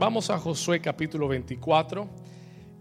[0.00, 2.08] Vamos a Josué capítulo 24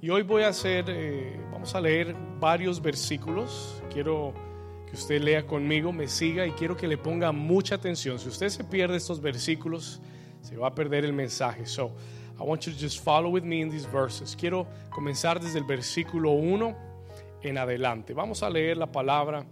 [0.02, 3.84] y hoy voy a hacer, eh, vamos a leer varios versículos.
[3.92, 4.34] Quiero
[4.88, 8.20] que usted lea conmigo, me siga y quiero que le ponga mucha atención.
[8.20, 10.00] Si usted se pierde estos versículos,
[10.40, 11.66] se va a perder el mensaje.
[11.66, 11.92] So,
[12.40, 14.34] I want you to just follow with me in these verses.
[14.34, 16.74] Quiero comenzar desde el versículo 1
[17.42, 18.14] en adelante.
[18.14, 19.46] Vamos a leer la palabra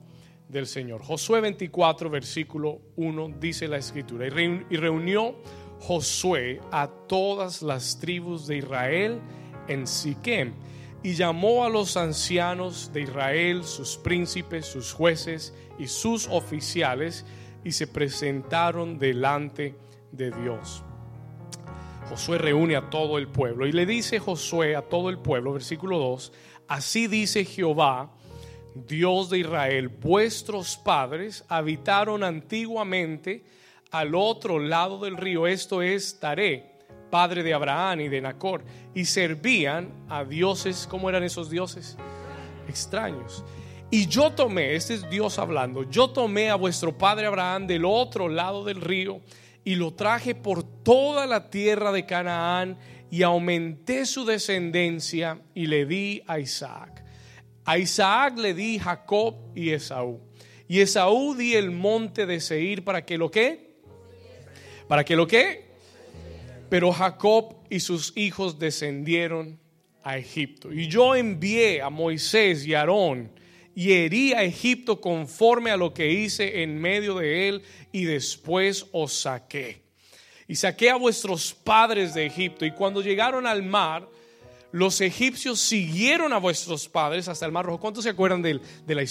[0.47, 1.04] del Señor.
[1.04, 5.36] Josué 24, versículo 1, dice la escritura, y reunió
[5.80, 9.20] Josué a todas las tribus de Israel
[9.68, 10.54] en Siquem
[11.04, 17.26] y llamó a los ancianos de Israel, sus príncipes, sus jueces y sus oficiales
[17.63, 19.76] y se presentaron delante
[20.12, 20.84] de Dios.
[22.09, 25.99] Josué reúne a todo el pueblo y le dice Josué a todo el pueblo, versículo
[25.99, 26.32] 2,
[26.68, 28.12] así dice Jehová,
[28.88, 33.44] Dios de Israel, vuestros padres habitaron antiguamente
[33.91, 36.77] al otro lado del río, esto es Taré,
[37.09, 38.63] padre de Abraham y de Nacor,
[38.94, 41.98] y servían a dioses, ¿cómo eran esos dioses?
[42.68, 43.44] Extraños.
[43.90, 48.27] Y yo tomé, este es Dios hablando, yo tomé a vuestro padre Abraham del otro
[48.27, 49.21] lado del río
[49.63, 52.77] y lo traje por toda la tierra de Canaán
[53.10, 57.05] y aumenté su descendencia y le di a Isaac.
[57.63, 60.22] A Isaac le di Jacob y Esaú.
[60.68, 63.66] Y Esaú di el monte de Seir para que lo que
[64.88, 65.66] ¿Para que lo que?
[66.69, 69.59] Pero Jacob y sus hijos descendieron
[70.03, 70.72] a Egipto.
[70.72, 73.31] Y yo envié a Moisés y a Aarón
[73.75, 78.88] y herí a Egipto conforme a lo que hice en medio de él y después
[78.91, 79.84] os saqué.
[80.47, 82.66] Y saqué a vuestros padres de Egipto.
[82.66, 84.07] Y cuando llegaron al mar,
[84.72, 87.79] los egipcios siguieron a vuestros padres hasta el mar rojo.
[87.79, 89.03] ¿Cuántos se acuerdan de, la,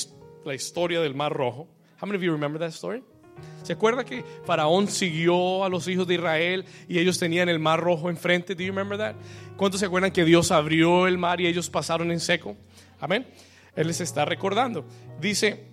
[0.44, 1.68] la historia del mar rojo?
[2.00, 3.02] How many of you remember that story?
[3.66, 7.80] ¿Se acuerda que Faraón siguió a los hijos de Israel y ellos tenían el mar
[7.80, 8.54] rojo enfrente?
[8.54, 9.16] Do you remember that?
[9.56, 12.56] ¿Cuántos se acuerdan que Dios abrió el mar y ellos pasaron en seco?
[13.00, 13.26] Amén.
[13.74, 14.84] Él les está recordando.
[15.20, 15.64] Dice,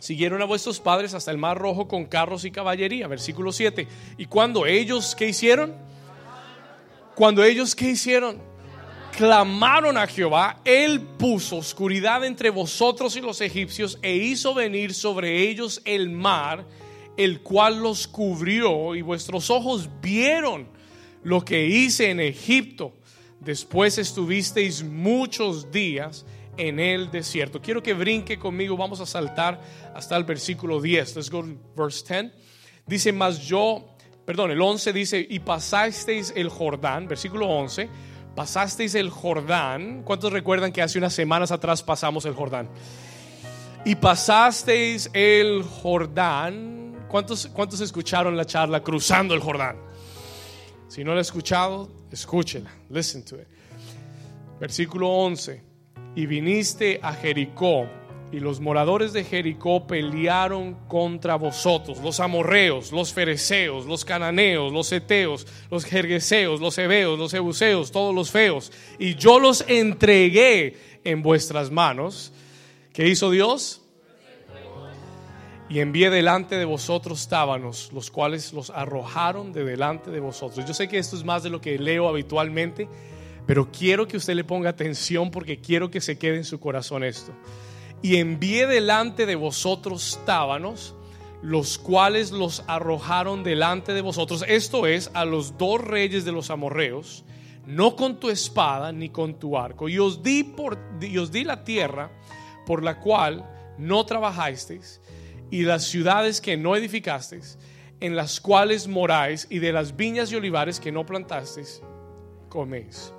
[0.00, 3.06] siguieron a vuestros padres hasta el mar rojo con carros y caballería.
[3.06, 3.86] Versículo 7.
[4.18, 5.76] Y cuando ellos, ¿qué hicieron?
[7.14, 8.42] Cuando ellos, ¿qué hicieron?
[9.16, 15.48] Clamaron a Jehová, Él puso oscuridad entre vosotros y los egipcios e hizo venir sobre
[15.48, 16.66] ellos el mar
[17.20, 20.66] el cual los cubrió y vuestros ojos vieron
[21.22, 22.94] lo que hice en Egipto.
[23.40, 26.24] Después estuvisteis muchos días
[26.56, 27.60] en el desierto.
[27.60, 29.60] Quiero que brinque conmigo, vamos a saltar
[29.94, 31.16] hasta el versículo 10.
[31.16, 32.32] Let's go to verse 10.
[32.86, 37.86] Dice, mas yo, perdón, el 11 dice, y pasasteis el Jordán, versículo 11,
[38.34, 40.04] pasasteis el Jordán.
[40.04, 42.70] ¿Cuántos recuerdan que hace unas semanas atrás pasamos el Jordán?
[43.84, 46.79] Y pasasteis el Jordán
[47.10, 49.76] ¿Cuántos, ¿Cuántos escucharon la charla Cruzando el Jordán?
[50.86, 52.72] Si no la ha escuchado, escúchela.
[52.88, 53.48] Listen to it.
[54.60, 55.60] Versículo 11.
[56.14, 57.88] Y viniste a Jericó,
[58.30, 64.92] y los moradores de Jericó pelearon contra vosotros, los amorreos, los fereceos, los cananeos, los
[64.92, 68.70] eteos, los jergueseos, los hebeos, los ebuseos, todos los feos,
[69.00, 72.32] y yo los entregué en vuestras manos.
[72.92, 73.80] ¿Qué hizo Dios?
[75.70, 80.66] Y envié delante de vosotros tábanos, los cuales los arrojaron de delante de vosotros.
[80.66, 82.88] Yo sé que esto es más de lo que leo habitualmente,
[83.46, 87.04] pero quiero que usted le ponga atención porque quiero que se quede en su corazón
[87.04, 87.30] esto.
[88.02, 90.96] Y envié delante de vosotros tábanos,
[91.40, 94.44] los cuales los arrojaron delante de vosotros.
[94.48, 97.24] Esto es a los dos reyes de los amorreos,
[97.64, 99.88] no con tu espada ni con tu arco.
[99.88, 102.10] Y os di, por, y os di la tierra
[102.66, 103.48] por la cual
[103.78, 104.99] no trabajasteis
[105.50, 107.58] y las ciudades que no edificasteis,
[108.00, 111.82] en las cuales moráis, y de las viñas y olivares que no plantasteis,
[112.48, 113.12] coméis.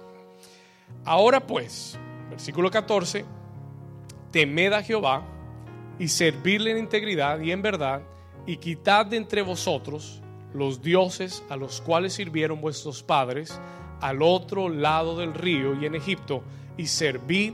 [1.06, 1.98] Ahora pues,
[2.30, 3.26] versículo 14,
[4.32, 5.26] temed a Jehová
[6.00, 8.02] y servirle en integridad y en verdad,
[8.46, 10.22] y quitad de entre vosotros
[10.54, 13.60] los dioses a los cuales sirvieron vuestros padres
[14.02, 16.44] al otro lado del río y en Egipto,
[16.78, 17.54] y servid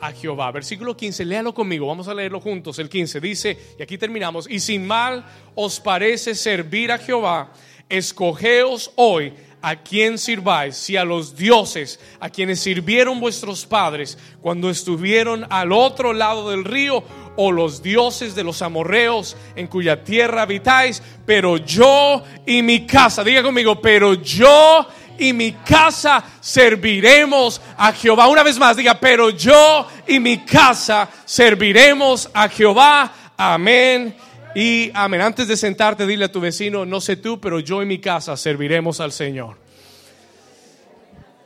[0.00, 0.50] a Jehová.
[0.50, 2.78] Versículo 15, léalo conmigo, vamos a leerlo juntos.
[2.78, 5.24] El 15 dice, y aquí terminamos, y sin mal
[5.54, 7.52] os parece servir a Jehová,
[7.88, 9.32] escogeos hoy
[9.62, 15.72] a quien sirváis, si a los dioses a quienes sirvieron vuestros padres cuando estuvieron al
[15.72, 17.02] otro lado del río,
[17.36, 23.24] o los dioses de los amorreos en cuya tierra habitáis, pero yo y mi casa,
[23.24, 28.28] diga conmigo, pero yo y mi casa serviremos a Jehová.
[28.28, 33.12] Una vez más, diga, pero yo y mi casa serviremos a Jehová.
[33.36, 34.14] Amén.
[34.54, 35.20] Y amén.
[35.20, 38.36] Antes de sentarte, dile a tu vecino, no sé tú, pero yo y mi casa
[38.36, 39.56] serviremos al Señor.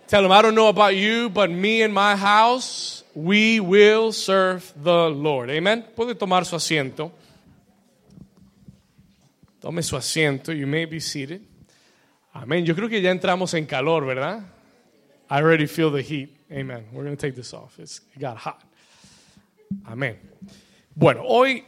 [0.09, 4.73] Tell them, I don't know about you, but me and my house, we will serve
[4.82, 5.50] the Lord.
[5.50, 5.85] Amen.
[5.94, 7.12] Puede tomar su asiento.
[9.61, 10.53] Tome su asiento.
[10.53, 11.48] You may be seated.
[12.40, 12.64] Amén.
[12.64, 14.38] Yo creo que ya entramos en calor, ¿verdad?
[15.29, 16.31] I already feel the heat.
[16.52, 16.87] Amen.
[16.93, 17.81] We're going to take this off.
[17.81, 18.62] It's, it got hot.
[19.85, 20.19] Amén.
[20.94, 21.64] Bueno, hoy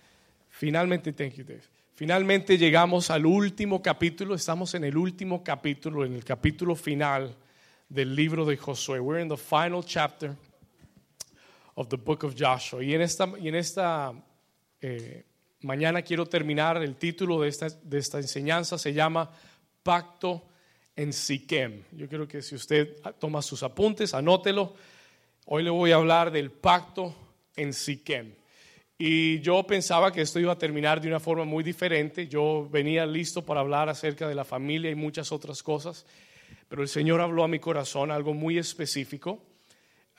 [0.48, 1.62] finalmente, thank you, Dave.
[1.94, 4.36] Finalmente llegamos al último capítulo.
[4.36, 7.34] Estamos en el último capítulo, en el capítulo final
[7.88, 9.00] del libro de Josué.
[9.00, 10.36] We're in the final chapter
[11.74, 12.80] of the book of Joshua.
[12.84, 14.12] Y en esta, y en esta
[14.80, 15.24] eh,
[15.62, 18.78] mañana quiero terminar el título de esta, de esta enseñanza.
[18.78, 19.28] Se llama
[19.82, 20.42] Pacto
[20.96, 21.82] en Siquem.
[21.92, 24.74] Yo quiero que si usted toma sus apuntes, anótelo.
[25.46, 27.14] Hoy le voy a hablar del pacto
[27.56, 28.34] en Siquem.
[28.98, 32.28] Y yo pensaba que esto iba a terminar de una forma muy diferente.
[32.28, 36.06] Yo venía listo para hablar acerca de la familia y muchas otras cosas.
[36.68, 39.42] Pero el Señor habló a mi corazón algo muy específico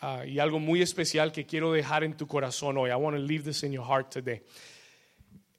[0.01, 2.89] uh, y algo muy especial que quiero dejar en tu corazón hoy.
[2.89, 4.41] I want to leave this in your heart today.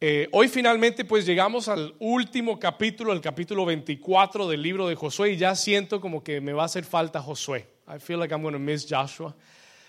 [0.01, 5.33] Eh, hoy finalmente pues llegamos al último capítulo, el capítulo 24 del libro de Josué
[5.33, 7.67] y ya siento como que me va a hacer falta Josué.
[7.87, 9.35] I feel like I'm going to miss Joshua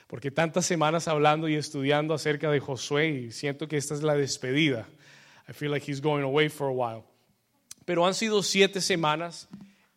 [0.07, 4.15] porque tantas semanas hablando y estudiando acerca de Josué y siento que esta es la
[4.15, 4.87] despedida.
[5.49, 7.03] I feel like he's going away for a while.
[7.85, 9.47] Pero han sido siete semanas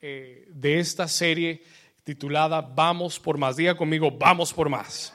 [0.01, 1.63] eh, de esta serie
[2.05, 3.57] titulada Vamos por más.
[3.57, 5.13] Diga conmigo, vamos por más.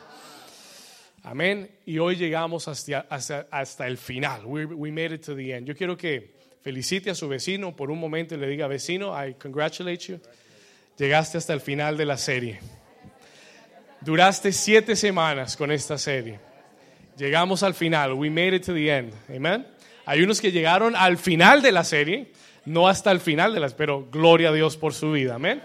[1.23, 1.71] Amén.
[1.85, 4.45] Y hoy llegamos hasta, hasta, hasta el final.
[4.45, 5.65] We, we, made it to the end.
[5.65, 9.35] Yo quiero que felicite a su vecino por un momento y le diga, vecino, I
[9.35, 10.19] congratulate you.
[10.97, 12.59] Llegaste hasta el final de la serie.
[14.01, 16.39] Duraste siete semanas con esta serie.
[17.17, 18.13] Llegamos al final.
[18.13, 19.13] We made it to the end.
[19.33, 19.65] Amén.
[20.05, 22.33] Hay unos que llegaron al final de la serie,
[22.65, 25.35] no hasta el final de las, pero gloria a Dios por su vida.
[25.35, 25.63] Amén.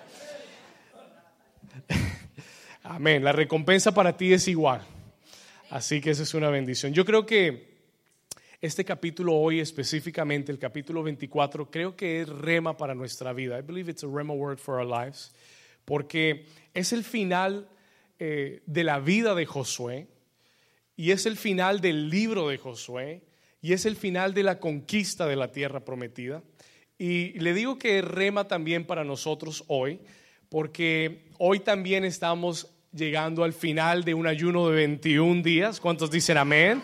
[2.85, 3.25] Amén.
[3.25, 4.83] La recompensa para ti es igual.
[5.71, 6.95] Así que eso es una bendición.
[6.95, 7.77] Yo creo que
[8.61, 13.59] este capítulo hoy específicamente, el capítulo 24, creo que es rema para nuestra vida.
[13.59, 15.31] I believe it's a rema word for our lives.
[15.85, 17.69] Porque es el final
[18.19, 20.09] eh, de la vida de Josué
[20.97, 23.23] y es el final del libro de Josué
[23.61, 26.43] y es el final de la conquista de la tierra prometida.
[26.97, 30.01] Y le digo que es rema también para nosotros hoy,
[30.49, 35.81] porque hoy también estamos llegando al final de un ayuno de 21 días.
[35.81, 36.83] ¿Cuántos dicen amén?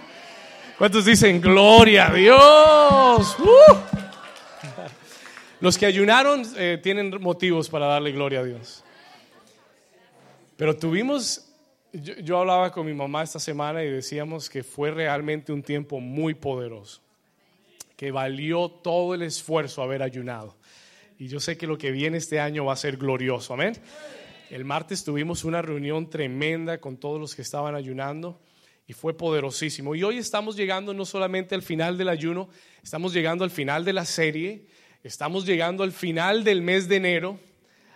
[0.79, 3.37] ¿Cuántos dicen gloria a Dios?
[3.39, 3.77] ¡Uh!
[5.61, 8.85] Los que ayunaron eh, tienen motivos para darle gloria a Dios.
[10.56, 11.51] Pero tuvimos,
[11.93, 16.01] yo, yo, hablaba con mi mamá esta semana y decíamos que fue realmente un tiempo
[16.01, 17.01] muy poderoso,
[17.97, 20.55] que valió todo el esfuerzo haber ayunado.
[21.19, 23.75] Y yo sé que lo que viene este año va a ser glorioso, amén.
[24.50, 28.41] El martes tuvimos una reunión tremenda con todos los que estaban ayunando
[28.87, 29.94] y fue poderosísimo.
[29.94, 32.49] Y hoy estamos llegando no solamente al final del ayuno,
[32.82, 34.67] estamos llegando al final de la serie,
[35.02, 37.41] estamos llegando al final del mes de enero.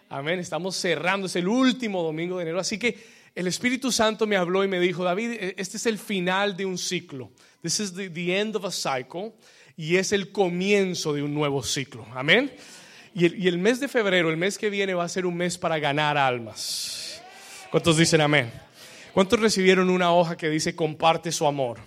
[0.08, 2.60] Amén, estamos cerrando, es el último domingo de enero.
[2.60, 2.98] Así que
[3.34, 6.78] el Espíritu Santo me habló y me dijo, David, este es el final de un
[6.78, 7.30] ciclo.
[7.62, 9.34] This is the, the end of a cycle
[9.76, 12.06] y es el comienzo de un nuevo ciclo.
[12.14, 12.50] Amén.
[13.14, 15.78] Y el, mes de febrero, el mes que viene, va a ser un mes para
[15.78, 17.22] ganar almas.
[17.70, 18.50] ¿Cuántos dicen amén?
[19.12, 21.78] ¿Cuántos recibieron una hoja que dice comparte su amor?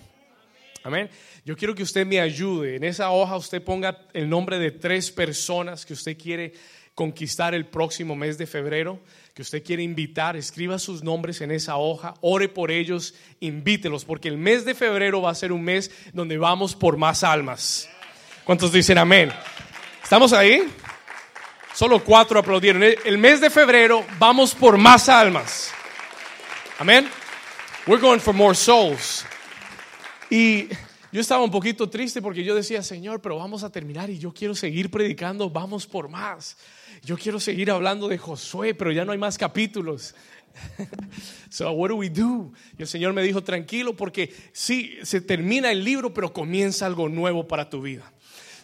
[0.84, 1.10] Amén.
[1.46, 2.76] Yo quiero que usted me ayude.
[2.76, 6.54] En esa hoja usted ponga el nombre de tres personas que usted quiere
[6.96, 9.00] conquistar el próximo mes de febrero,
[9.34, 10.36] que usted quiere invitar.
[10.36, 15.22] Escriba sus nombres en esa hoja, ore por ellos, invítelos, porque el mes de febrero
[15.22, 17.90] va a ser un mes donde vamos por más almas.
[18.44, 19.32] ¿Cuántos dicen amén?
[20.04, 20.64] ¿Estamos ahí?
[21.74, 22.84] Solo cuatro aplaudieron.
[22.84, 25.72] El mes de febrero vamos por más almas.
[26.78, 27.08] Amén.
[27.88, 29.26] We're going for more souls.
[30.30, 30.68] Y
[31.12, 34.34] yo estaba un poquito triste porque yo decía, Señor, pero vamos a terminar y yo
[34.34, 36.58] quiero seguir predicando, vamos por más.
[37.04, 40.16] Yo quiero seguir hablando de Josué, pero ya no hay más capítulos.
[41.50, 42.54] So, what do we do?
[42.78, 47.10] Y el Señor me dijo, tranquilo, porque sí, se termina el libro, pero comienza algo
[47.10, 48.10] nuevo para tu vida.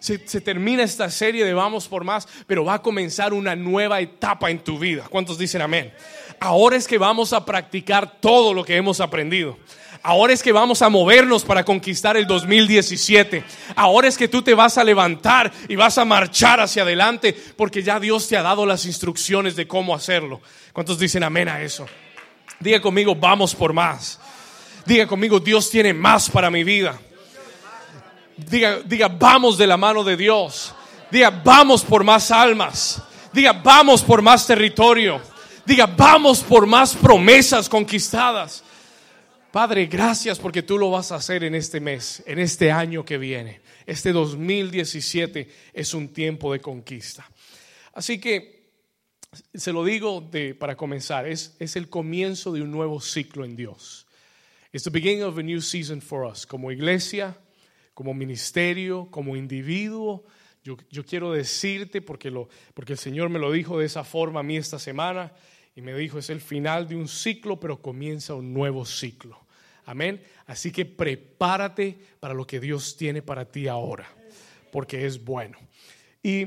[0.08, 4.50] Se, termina esta serie de Vamos por más, pero va a comenzar una nueva etapa
[4.50, 5.06] en tu vida.
[5.10, 5.94] ¿Cuántos dicen amén?
[6.40, 9.58] Ahora es que vamos a practicar todo lo que hemos aprendido.
[10.04, 13.44] Ahora es que vamos a movernos para conquistar el 2017.
[13.76, 17.84] Ahora es que tú te vas a levantar y vas a marchar hacia adelante porque
[17.84, 20.40] ya Dios te ha dado las instrucciones de cómo hacerlo.
[20.72, 21.86] ¿Cuántos dicen amén a eso?
[22.62, 24.22] Diga conmigo, vamos por más.
[24.86, 26.98] Diga conmigo, Dios tiene más para mi vida.
[28.38, 30.74] Diga, diga, vamos de la mano de Dios.
[31.10, 33.02] Diga, vamos por más almas.
[33.34, 35.20] Diga, vamos por más territorio.
[35.66, 38.64] Diga, vamos por más promesas conquistadas.
[39.52, 43.18] Padre, gracias porque tú lo vas a hacer en este mes, en este año que
[43.18, 43.62] viene.
[43.86, 47.30] Este 2017 es un tiempo de conquista.
[47.94, 48.58] Así que,
[49.54, 50.30] se lo digo
[50.60, 54.06] para comenzar, es, es el comienzo de un nuevo ciclo en Dios.
[54.72, 57.36] It's the beginning of a new season for us, como iglesia,
[57.98, 60.24] como ministerio, como individuo.
[60.64, 64.42] Yo, yo quiero decirte, porque, lo, porque el Señor me lo dijo de esa forma
[64.42, 65.34] a mí esta semana,
[65.76, 69.48] y me dijo, es el final de un ciclo, pero comienza un nuevo ciclo.
[69.86, 70.22] Amén.
[70.46, 74.08] Así que prepárate para lo que Dios tiene para ti ahora,
[74.72, 75.58] porque es bueno.
[76.22, 76.46] Y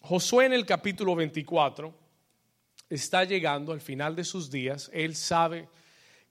[0.00, 1.94] Josué en el capítulo 24
[2.88, 4.90] está llegando al final de sus días.
[4.92, 5.68] Él sabe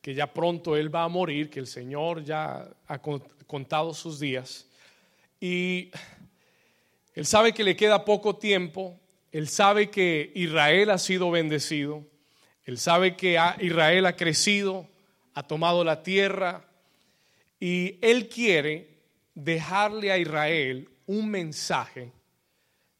[0.01, 2.69] que ya pronto él va a morir, que el Señor ya
[3.49, 4.67] ha contado sus días.
[5.41, 5.89] Y
[7.15, 8.99] él sabe que le queda poco tiempo,
[9.31, 12.05] él sabe que Israel ha sido bendecido,
[12.63, 14.87] él sabe que Israel ha crecido,
[15.33, 16.69] ha tomado la tierra
[17.59, 18.99] y él quiere
[19.33, 22.11] dejarle a Israel un mensaje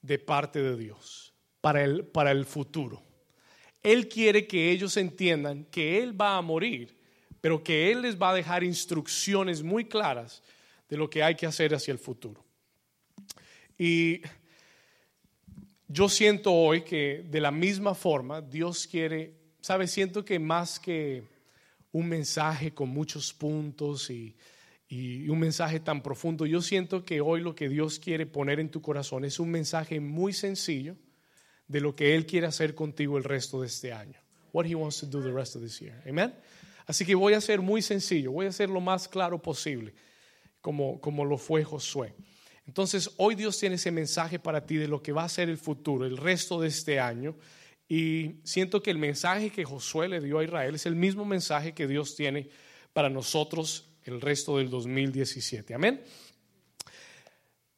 [0.01, 3.03] de parte de Dios para el, para el futuro.
[3.83, 6.98] Él quiere que ellos entiendan que Él va a morir,
[7.41, 10.43] pero que Él les va a dejar instrucciones muy claras
[10.89, 12.43] de lo que hay que hacer hacia el futuro.
[13.77, 14.22] Y
[15.88, 19.88] yo siento hoy que de la misma forma Dios quiere, ¿sabe?
[19.88, 21.24] Siento que más que
[21.91, 24.36] un mensaje con muchos puntos y,
[24.91, 28.81] un mensaje tan profundo, yo siento que hoy lo que Dios quiere poner en tu
[28.81, 30.96] corazón es un mensaje muy sencillo
[31.67, 34.19] de lo que Él quiere hacer contigo el resto de este año.
[34.51, 36.01] What He wants to do the rest of this year.
[36.08, 36.34] Amen.
[36.89, 39.93] Así que voy a ser muy sencillo, voy a ser lo más claro posible,
[40.60, 42.15] como, como lo fue Josué.
[42.65, 45.60] Entonces, hoy Dios tiene ese mensaje para ti de lo que va a ser el
[45.60, 47.36] futuro, el resto de este año.
[47.88, 51.75] Y siento que el mensaje que Josué le dio a Israel es el mismo mensaje
[51.75, 52.50] que Dios tiene
[52.91, 55.75] para nosotros el resto del 2017.
[55.75, 56.01] Amén.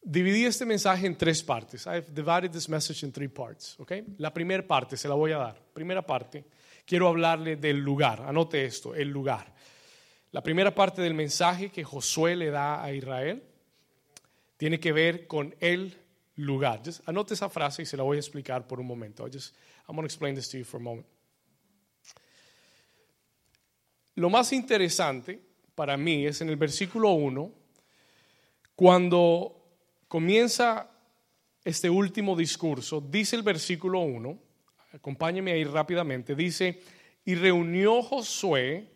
[0.01, 1.85] Dividí este mensaje en tres partes.
[1.85, 3.77] I've divided this message in three parts.
[3.77, 4.05] Okay?
[4.19, 5.61] La primera parte se la voy a dar.
[5.73, 6.45] Primera parte,
[6.91, 8.21] quiero hablarle del lugar.
[8.27, 9.55] Anote esto, el lugar.
[10.31, 13.41] La primera parte del mensaje que Josué le da a Israel
[14.57, 15.97] tiene que ver con el
[16.35, 16.81] lugar.
[17.05, 19.25] anote esa frase y se la voy a explicar por un momento.
[19.25, 21.07] I'm going to explain this to you for a moment.
[24.15, 25.39] Lo más interesante
[25.73, 27.53] para mí es en el versículo 1,
[28.75, 29.77] cuando
[30.09, 30.91] comienza
[31.63, 34.50] este último discurso, dice el versículo 1,
[34.93, 36.81] acompáñeme ahí rápidamente, dice,
[37.25, 38.87] y reunió Josué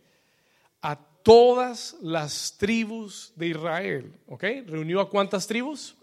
[0.82, 4.44] a todas las tribus de Israel, ¿ok?
[4.68, 5.96] ¿Reunió a cuántas tribus?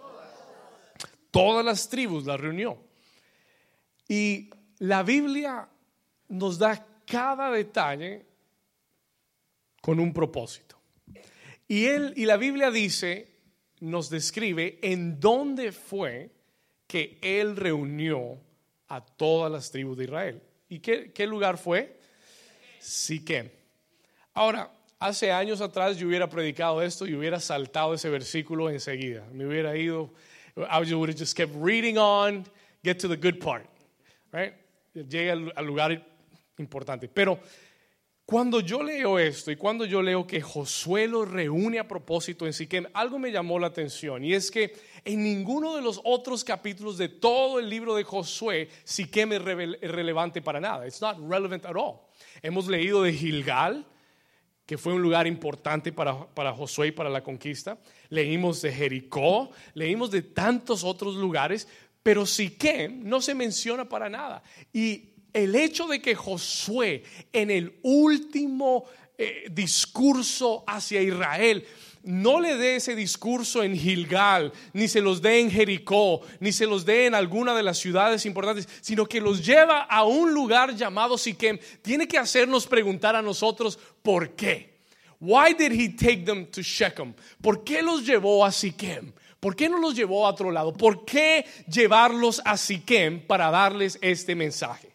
[1.30, 2.78] Todas las tribus las reunió.
[4.08, 5.68] Y la Biblia
[6.28, 8.26] nos da cada detalle
[9.80, 10.76] con un propósito.
[11.68, 13.32] Y él y la Biblia dice
[13.82, 16.30] nos describe en dónde fue
[16.87, 18.38] que él reunió
[18.92, 20.42] a todas las tribus de Israel.
[20.68, 21.99] ¿Y qué, lugar fue?
[22.78, 23.49] Siquem.
[24.34, 29.26] Ahora, hace años atrás yo hubiera predicado esto y hubiera saltado ese versículo enseguida.
[29.32, 30.12] Me hubiera ido,
[30.56, 32.44] I would have just kept reading on,
[32.84, 33.64] get to the good part,
[34.30, 34.52] right?
[34.92, 36.06] Llegue al lugar
[36.58, 37.08] importante.
[37.08, 37.40] Pero
[38.24, 42.52] cuando yo leo esto y cuando yo leo que Josué lo reúne a propósito en
[42.52, 44.74] Siquem, algo me llamó la atención y es que
[45.04, 50.40] en ninguno de los otros capítulos de todo el libro de Josué Siquem es relevante
[50.40, 50.86] para nada.
[50.86, 52.02] It's not relevant at all.
[52.42, 53.84] Hemos leído de Gilgal,
[54.64, 57.78] que fue un lugar importante para, para Josué y para la conquista.
[58.08, 61.66] Leímos de Jericó, leímos de tantos otros lugares,
[62.02, 64.42] pero Siquem no se menciona para nada.
[64.72, 68.84] Y el hecho de que Josué en el último
[69.18, 71.66] eh, discurso hacia Israel
[72.04, 76.66] no le dé ese discurso en Gilgal, ni se los dé en Jericó, ni se
[76.66, 80.74] los dé en alguna de las ciudades importantes, sino que los lleva a un lugar
[80.74, 84.72] llamado Siquem, tiene que hacernos preguntar a nosotros por qué.
[85.20, 87.14] Why did he take them to Shechem?
[87.40, 89.12] ¿Por qué los llevó a Siquem?
[89.38, 90.72] ¿Por qué no los llevó a otro lado?
[90.72, 94.91] ¿Por qué llevarlos a Siquem para darles este mensaje?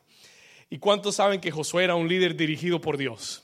[0.70, 3.44] ¿Y cuántos saben que Josué era un líder dirigido por Dios?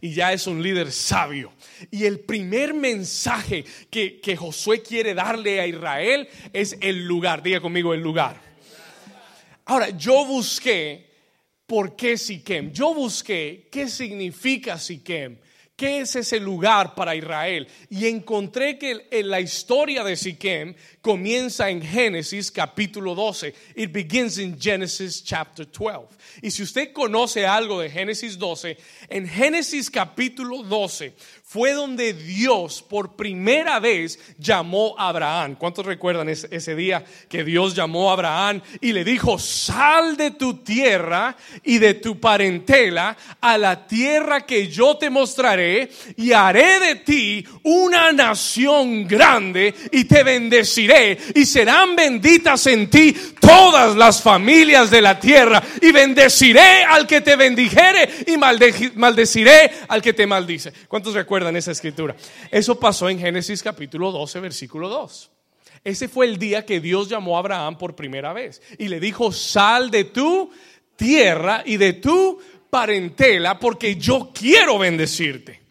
[0.00, 1.52] Y ya es un líder sabio.
[1.90, 7.42] Y el primer mensaje que, que Josué quiere darle a Israel es el lugar.
[7.42, 8.40] Diga conmigo el lugar.
[9.64, 11.08] Ahora, yo busqué
[11.66, 12.72] por qué Siquem.
[12.72, 15.38] Yo busqué qué significa Siquem.
[15.78, 17.68] ¿Qué es ese lugar para Israel?
[17.88, 23.54] Y encontré que la historia de Siquem comienza en Génesis capítulo 12.
[23.76, 26.08] It begins in Genesis chapter 12.
[26.42, 28.76] Y si usted conoce algo de Génesis 12,
[29.08, 31.14] en Génesis capítulo 12
[31.50, 35.54] fue donde Dios por primera vez llamó a Abraham.
[35.54, 40.58] ¿Cuántos recuerdan ese, día que Dios llamó a Abraham y le dijo, sal de tu
[40.58, 45.88] tierra y de tu parentela a la tierra que yo te mostraré
[46.18, 53.16] y haré de ti una nación grande y te bendeciré y serán benditas en ti
[53.40, 60.02] todas las familias de la tierra y bendeciré al que te bendijere y maldeciré al
[60.02, 60.74] que te maldice.
[60.88, 61.37] ¿Cuántos recuerdan?
[61.46, 62.16] En esa escritura.
[62.50, 65.30] Eso pasó en Génesis capítulo 12, versículo 2.
[65.84, 69.32] Ese fue el día que Dios llamó a Abraham por primera vez y le dijo,
[69.32, 70.50] sal de tu
[70.96, 75.68] tierra y de tu parentela porque yo quiero bendecirte.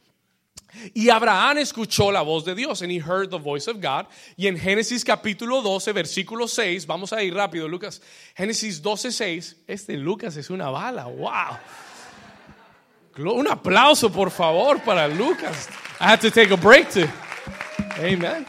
[0.94, 4.06] Y Abraham escuchó la voz de Dios, and he heard the voice of God.
[4.38, 8.02] Y en Génesis capítulo 12, versículo 6, vamos a ir rápido, Lucas.
[8.36, 11.58] Génesis 12, 6, este Lucas es una bala, wow.
[13.18, 15.70] Un aplauso, por favor, para Lucas.
[16.00, 17.08] I had to take a break too.
[17.98, 18.46] Amen.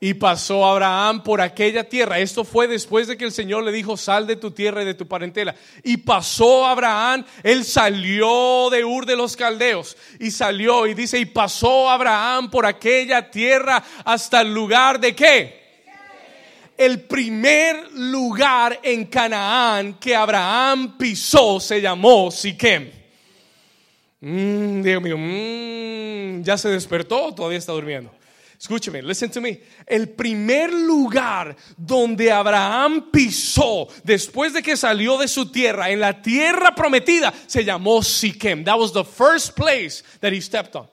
[0.00, 2.20] Y pasó Abraham por aquella tierra.
[2.20, 4.94] Esto fue después de que el Señor le dijo, sal de tu tierra y de
[4.94, 5.56] tu parentela.
[5.82, 9.96] Y pasó Abraham, él salió de Ur de los Caldeos.
[10.20, 15.57] Y salió y dice, y pasó Abraham por aquella tierra hasta el lugar de qué?
[16.78, 22.90] El primer lugar en Canaán que Abraham pisó se llamó Siquem.
[24.20, 28.12] Mm, Dios mío, mm, ya se despertó, todavía está durmiendo.
[28.60, 29.60] Escúcheme, listen to me.
[29.86, 36.22] El primer lugar donde Abraham pisó después de que salió de su tierra, en la
[36.22, 38.64] tierra prometida, se llamó Siquem.
[38.64, 40.88] That was the first place that he stepped on.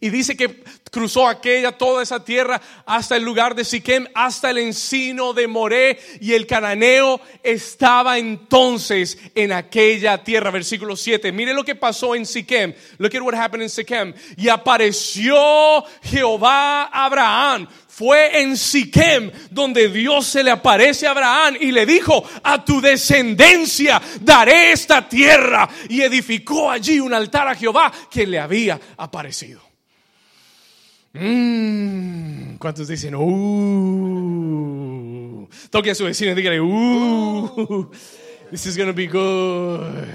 [0.00, 4.58] Y dice que cruzó aquella, toda esa tierra, hasta el lugar de Siquem, hasta el
[4.58, 10.50] encino de Moré, y el cananeo estaba entonces en aquella tierra.
[10.50, 11.32] Versículo 7.
[11.32, 12.74] Mire lo que pasó en Siquem.
[12.98, 14.14] Look at what happened in Siquem.
[14.36, 17.68] Y apareció Jehová Abraham.
[17.88, 22.80] Fue en Siquem donde Dios se le aparece a Abraham y le dijo, a tu
[22.80, 25.68] descendencia daré esta tierra.
[25.88, 29.67] Y edificó allí un altar a Jehová que le había aparecido.
[31.14, 33.88] Mmm, ¿Cuántos dicen, uh?
[35.70, 37.90] Toque a su vecino y dígale, uh,
[38.50, 40.06] this is going to be good.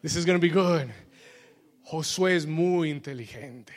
[0.00, 0.88] This is going to be good.
[1.84, 3.74] Josué es muy inteligente.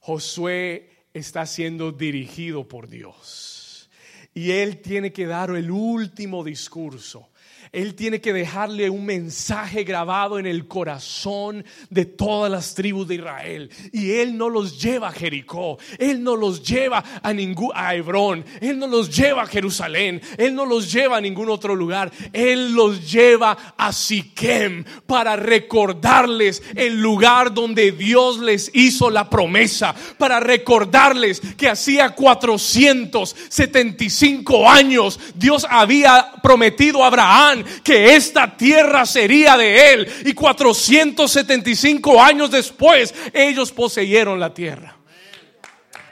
[0.00, 3.88] Josué está siendo dirigido por Dios.
[4.34, 7.29] Y él tiene que dar el último discurso.
[7.72, 13.14] Él tiene que dejarle un mensaje grabado en el corazón de todas las tribus de
[13.14, 13.70] Israel.
[13.92, 18.44] Y Él no los lleva a Jericó, Él no los lleva a, ningún, a Hebrón,
[18.60, 22.10] Él no los lleva a Jerusalén, Él no los lleva a ningún otro lugar.
[22.32, 29.94] Él los lleva a Siquem para recordarles el lugar donde Dios les hizo la promesa,
[30.18, 39.56] para recordarles que hacía 475 años Dios había prometido a Abraham que esta tierra sería
[39.56, 40.08] de él.
[40.24, 44.96] Y 475 años después, ellos poseyeron la tierra.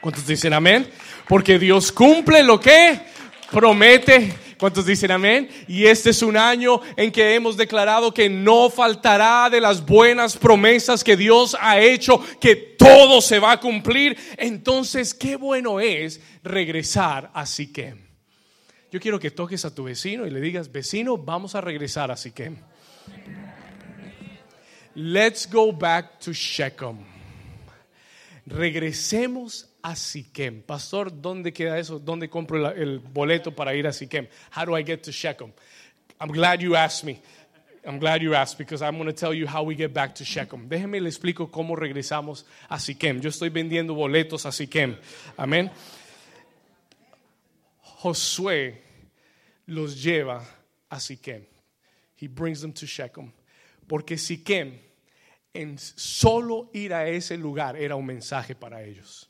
[0.01, 0.89] ¿Cuántos dicen amén?
[1.29, 3.01] Porque Dios cumple lo que
[3.51, 4.35] promete.
[4.59, 5.49] ¿Cuántos dicen amén?
[5.69, 10.37] Y este es un año en que hemos declarado que no faltará de las buenas
[10.37, 14.17] promesas que Dios ha hecho, que todo se va a cumplir.
[14.37, 18.08] Entonces, qué bueno es regresar a Siquem.
[18.91, 22.17] Yo quiero que toques a tu vecino y le digas, vecino, vamos a regresar a
[22.17, 22.57] Siquem.
[24.95, 26.99] Let's go back to Shechem.
[28.47, 30.63] Regresemos a Siquem.
[30.63, 31.99] Pastor, ¿dónde queda eso?
[31.99, 34.27] ¿Dónde compro el boleto para ir a Siquem?
[34.57, 35.53] How do I get to Shechem?
[36.19, 37.21] I'm glad you asked me.
[37.85, 40.25] I'm glad you asked because I'm going to tell you how we get back to
[40.25, 40.69] Shechem.
[40.69, 43.21] Déjeme le explico cómo regresamos a Siquem.
[43.21, 44.97] Yo estoy vendiendo boletos a Siquem.
[45.37, 45.71] Amén.
[48.01, 48.81] Josué
[49.67, 50.45] los lleva
[50.89, 51.45] a Siquem.
[52.17, 53.33] He brings them to Shechem.
[53.89, 54.79] Porque Siquem,
[55.53, 59.29] en solo ir a ese lugar, era un mensaje para ellos.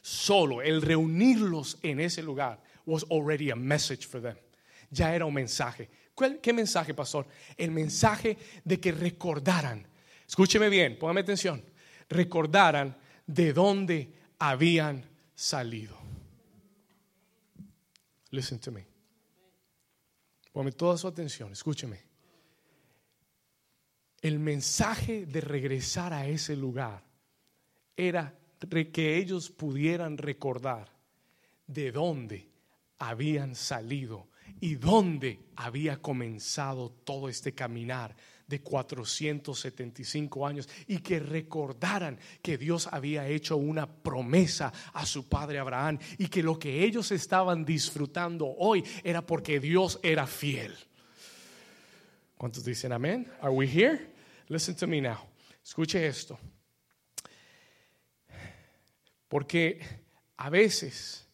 [0.00, 4.36] Solo el reunirlos en ese lugar was already a message for them.
[4.90, 5.88] Ya era un mensaje.
[6.40, 7.26] ¿Qué mensaje, pastor?
[7.56, 9.86] El mensaje de que recordaran.
[10.26, 11.64] Escúcheme bien, póngame atención.
[12.08, 15.99] Recordaran de dónde habían salido.
[18.30, 18.86] Listen to me.
[20.52, 22.02] Ponme toda su atención, escúcheme.
[24.20, 27.02] El mensaje de regresar a ese lugar
[27.96, 28.36] era
[28.92, 30.92] que ellos pudieran recordar
[31.66, 32.50] de dónde
[32.98, 34.28] habían salido
[34.60, 38.14] y dónde había comenzado todo este caminar
[38.50, 45.58] de 475 años y que recordaran que Dios había hecho una promesa a su padre
[45.58, 50.76] Abraham y que lo que ellos estaban disfrutando hoy era porque Dios era fiel.
[52.36, 53.30] ¿Cuántos dicen amén?
[53.40, 54.10] Are we here?
[54.48, 55.18] Listen to me now.
[55.64, 56.38] Escuche esto.
[59.28, 59.80] Porque
[60.36, 61.28] a veces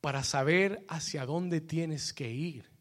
[0.00, 2.73] para saber hacia dónde tienes que ir,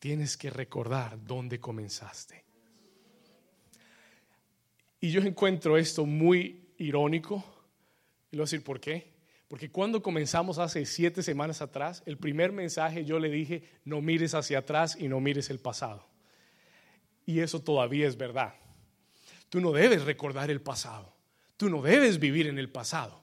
[0.00, 2.42] tienes que recordar dónde comenzaste.
[5.00, 7.44] Y yo encuentro esto muy irónico.
[8.32, 9.12] Y lo voy a decir por qué.
[9.46, 14.34] Porque cuando comenzamos hace siete semanas atrás, el primer mensaje yo le dije, no mires
[14.34, 16.06] hacia atrás y no mires el pasado.
[17.26, 18.54] Y eso todavía es verdad.
[19.48, 21.14] Tú no debes recordar el pasado.
[21.56, 23.19] Tú no debes vivir en el pasado.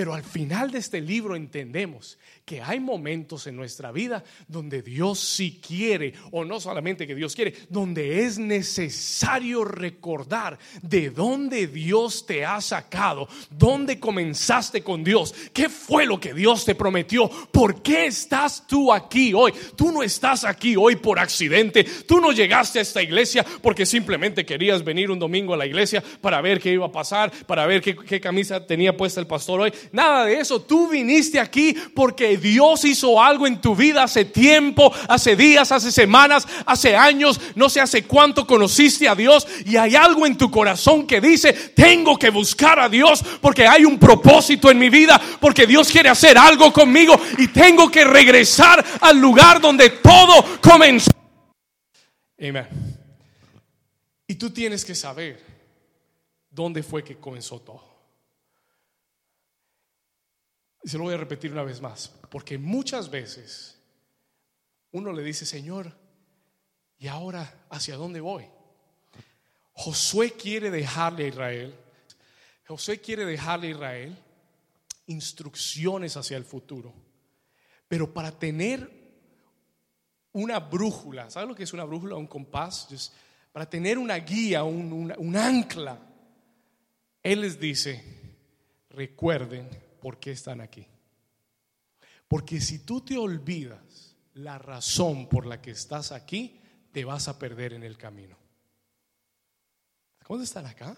[0.00, 5.20] Pero al final de este libro entendemos que hay momentos en nuestra vida donde Dios
[5.20, 12.24] sí quiere, o no solamente que Dios quiere, donde es necesario recordar de dónde Dios
[12.24, 17.82] te ha sacado, dónde comenzaste con Dios, qué fue lo que Dios te prometió, por
[17.82, 19.52] qué estás tú aquí hoy.
[19.76, 24.46] Tú no estás aquí hoy por accidente, tú no llegaste a esta iglesia porque simplemente
[24.46, 27.82] querías venir un domingo a la iglesia para ver qué iba a pasar, para ver
[27.82, 30.60] qué, qué camisa tenía puesta el pastor hoy nada de eso.
[30.60, 35.90] Tú viniste aquí porque Dios hizo algo en tu vida hace tiempo, hace días, hace
[35.92, 40.50] semanas, hace años, no sé hace cuánto conociste a Dios y hay algo en tu
[40.50, 45.20] corazón que dice, tengo que buscar a Dios porque hay un propósito en mi vida,
[45.40, 51.10] porque Dios quiere hacer algo conmigo y tengo que regresar al lugar donde todo comenzó.
[52.38, 52.66] Amén.
[54.26, 55.42] Y tú tienes que saber
[56.50, 57.89] dónde fue que comenzó todo.
[60.82, 63.78] Y se lo voy a repetir una vez más, porque muchas veces
[64.92, 65.92] uno le dice, Señor,
[66.98, 68.46] ¿y ahora hacia dónde voy?
[69.72, 71.74] Josué quiere dejarle a Israel,
[72.66, 74.18] Josué quiere dejarle a Israel
[75.06, 76.92] instrucciones hacia el futuro,
[77.88, 78.98] pero para tener
[80.32, 82.16] una brújula, ¿sabes lo que es una brújula?
[82.16, 83.12] Un compás,
[83.52, 85.98] para tener una guía, un, un ancla,
[87.22, 88.02] Él les dice,
[88.90, 89.68] recuerden
[90.00, 90.86] por qué están aquí.
[92.26, 96.60] Porque si tú te olvidas la razón por la que estás aquí,
[96.92, 98.38] te vas a perder en el camino.
[100.24, 100.96] ¿Cómo están acá?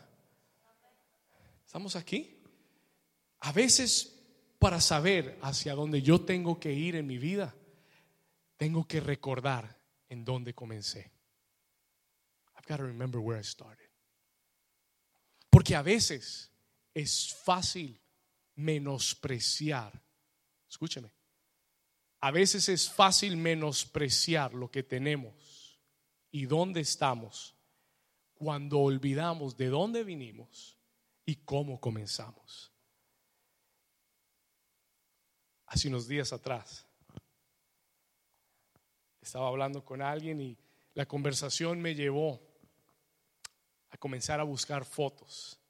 [1.65, 2.39] ¿Estamos aquí?
[3.41, 4.23] A veces
[4.59, 7.55] para saber hacia dónde yo tengo que ir en mi vida,
[8.59, 9.77] tengo que recordar
[10.09, 11.11] en dónde comencé.
[12.55, 13.89] I've got to remember where I started.
[15.51, 16.53] Porque a veces
[16.93, 18.02] es fácil
[18.55, 20.03] menospreciar.
[20.69, 21.13] Escúcheme.
[22.21, 25.81] A veces es fácil menospreciar lo que tenemos
[26.31, 27.57] y dónde estamos
[28.35, 30.79] cuando olvidamos de dónde vinimos
[31.25, 32.73] y cómo comenzamos.
[35.67, 36.87] Hace unos días atrás
[39.21, 40.59] estaba hablando con alguien y
[40.95, 42.41] la conversación me llevó
[43.91, 45.62] a comenzar a buscar fotos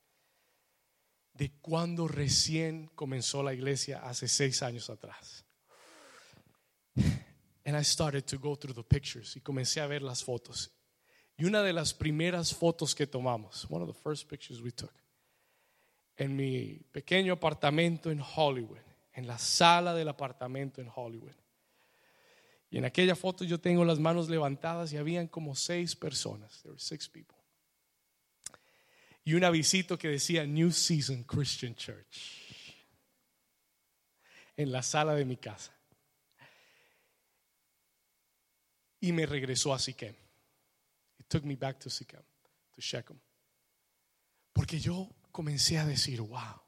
[1.35, 5.45] de cuando recién comenzó la iglesia hace seis años atrás.
[7.65, 10.73] And I started to go through the pictures y comencé a ver las fotos.
[11.37, 14.93] Y una de las primeras fotos que tomamos, one of the first pictures we took,
[16.17, 18.81] en mi pequeño apartamento en Hollywood,
[19.15, 21.35] en la sala del apartamento en Hollywood.
[22.69, 26.63] Y en aquella foto yo tengo las manos levantadas y habían como seis personas.
[26.63, 27.42] There were six people
[29.25, 32.43] y un avisito que decía New Season Christian Church
[34.57, 35.77] en la sala de mi casa.
[39.01, 40.15] Y me regresó a Siquem.
[41.19, 42.23] It took me back to Siquem,
[42.73, 43.19] to Shechem.
[44.53, 46.61] Porque yo comencé a decir, wow.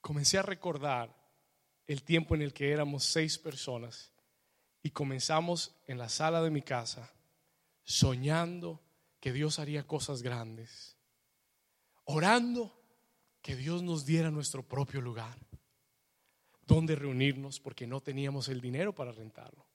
[0.00, 1.14] Comencé a recordar
[1.86, 4.12] el tiempo en el que éramos seis personas
[4.82, 7.12] y comenzamos en la sala de mi casa
[7.84, 8.80] soñando
[9.20, 10.96] que Dios haría cosas grandes,
[12.04, 12.80] orando
[13.42, 15.36] que Dios nos diera nuestro propio lugar,
[16.66, 19.66] donde reunirnos porque no teníamos el dinero para rentarlo.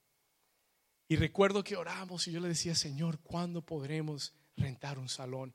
[1.07, 5.53] Y recuerdo que oramos y yo le decía, Señor, ¿cuándo podremos rentar un salón?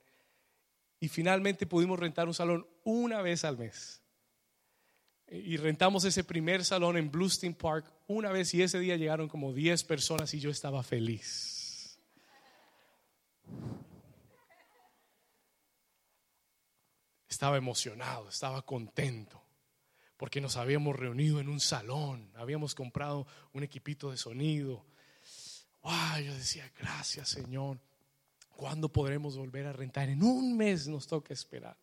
[1.01, 4.00] Y finalmente pudimos rentar un salón una vez al mes
[5.31, 9.53] y rentamos ese primer salón en Bluestein Park una vez y ese día llegaron como
[9.53, 11.99] 10 personas y yo estaba feliz.
[17.29, 19.41] Estaba emocionado, estaba contento
[20.17, 24.85] porque nos habíamos reunido en un salón, habíamos comprado un equipito de sonido.
[25.83, 27.81] Wow, yo decía, gracias Señor.
[28.51, 30.11] ¿Cuándo podremos volver a rentar?
[30.11, 31.79] En un mes nos toca esperar.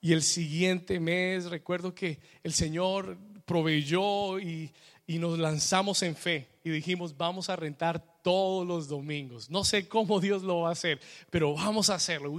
[0.00, 4.72] Y el siguiente mes recuerdo que el Señor proveyó y,
[5.10, 9.50] y nos lanzamos en fe y dijimos, vamos a rentar todos los domingos.
[9.50, 12.32] No sé cómo Dios lo va a hacer, pero vamos a hacerlo.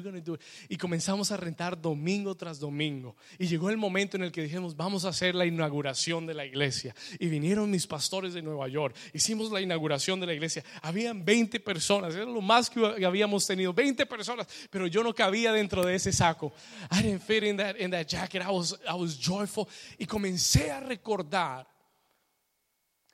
[0.70, 3.18] Y comenzamos a rentar domingo tras domingo.
[3.38, 6.46] Y llegó el momento en el que dijimos, vamos a hacer la inauguración de la
[6.46, 6.96] iglesia.
[7.20, 8.96] Y vinieron mis pastores de Nueva York.
[9.12, 10.64] Hicimos la inauguración de la iglesia.
[10.82, 15.52] Habían 20 personas, era lo más que habíamos tenido, 20 personas, pero yo no cabía
[15.52, 16.54] dentro de ese saco.
[16.90, 18.42] I didn't fit in that, in that jacket.
[18.42, 19.68] I was, I was joyful.
[19.98, 21.68] Y comencé a recordar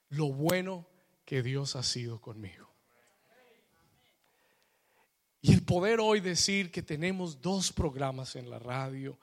[0.10, 0.88] lo bueno
[1.26, 2.68] que Dios ha sido conmigo.
[5.42, 9.18] Y el poder hoy decir que tenemos dos programas en la radio,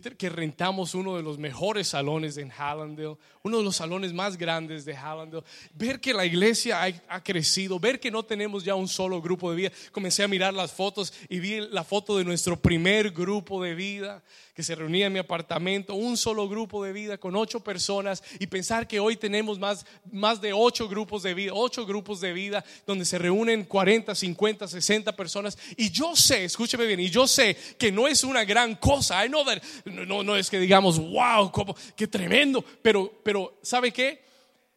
[0.00, 4.84] que, rentamos uno de los mejores salones en Hallandale, uno de los salones más grandes
[4.84, 9.20] de Hallandale, ver que la iglesia ha, crecido, ver que no tenemos ya un solo
[9.22, 9.72] grupo de vida.
[9.92, 14.22] Comencé a mirar las fotos y vi la foto de nuestro primer grupo de vida
[14.54, 18.46] que se reunía en mi apartamento, un solo grupo de vida con ocho personas y
[18.46, 22.64] pensar que hoy tenemos más, más de ocho grupos de vida, ocho grupos de vida
[22.86, 25.58] donde se reúnen 40, 50, 60 personas.
[25.76, 29.24] Y yo sé, escúcheme bien, y yo sé que no es una gran cosa.
[29.24, 29.60] I know that,
[30.06, 31.52] no, no es que digamos, wow,
[31.96, 34.24] qué tremendo, pero, pero ¿sabe qué?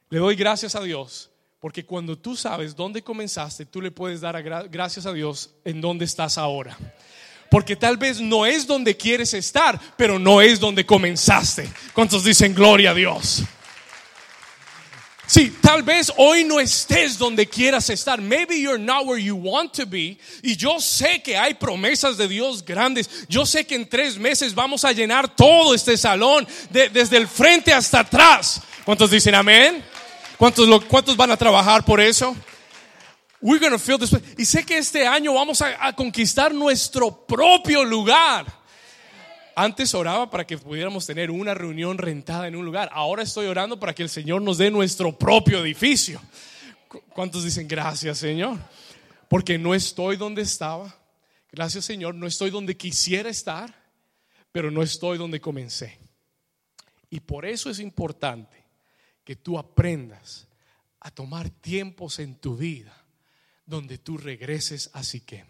[0.09, 1.29] Le doy gracias a Dios.
[1.59, 6.05] Porque cuando tú sabes dónde comenzaste, tú le puedes dar gracias a Dios en dónde
[6.05, 6.77] estás ahora.
[7.49, 11.67] Porque tal vez no es donde quieres estar, pero no es donde comenzaste.
[11.93, 13.43] ¿Cuántos dicen gloria a Dios?
[15.27, 18.21] Sí, tal vez hoy no estés donde quieras estar.
[18.21, 20.17] Maybe you're not where you want to be.
[20.41, 23.09] Y yo sé que hay promesas de Dios grandes.
[23.27, 27.73] Yo sé que en tres meses vamos a llenar todo este salón, desde el frente
[27.73, 28.61] hasta atrás.
[28.85, 29.83] ¿Cuántos dicen amén?
[30.37, 32.33] ¿Cuántos, ¿Cuántos van a trabajar por eso?
[33.41, 38.45] We're gonna feel this Y sé que este año vamos a, conquistar nuestro propio lugar.
[39.59, 42.91] Antes oraba para que pudiéramos tener una reunión rentada en un lugar.
[42.93, 46.21] Ahora estoy orando para que el Señor nos dé nuestro propio edificio.
[47.09, 48.59] ¿Cuántos dicen gracias, Señor?
[49.27, 50.95] Porque no estoy donde estaba.
[51.51, 52.13] Gracias, Señor.
[52.13, 53.73] No estoy donde quisiera estar,
[54.51, 55.97] pero no estoy donde comencé.
[57.09, 58.63] Y por eso es importante
[59.23, 60.47] que tú aprendas
[60.99, 62.95] a tomar tiempos en tu vida
[63.65, 65.47] donde tú regreses a Siquem.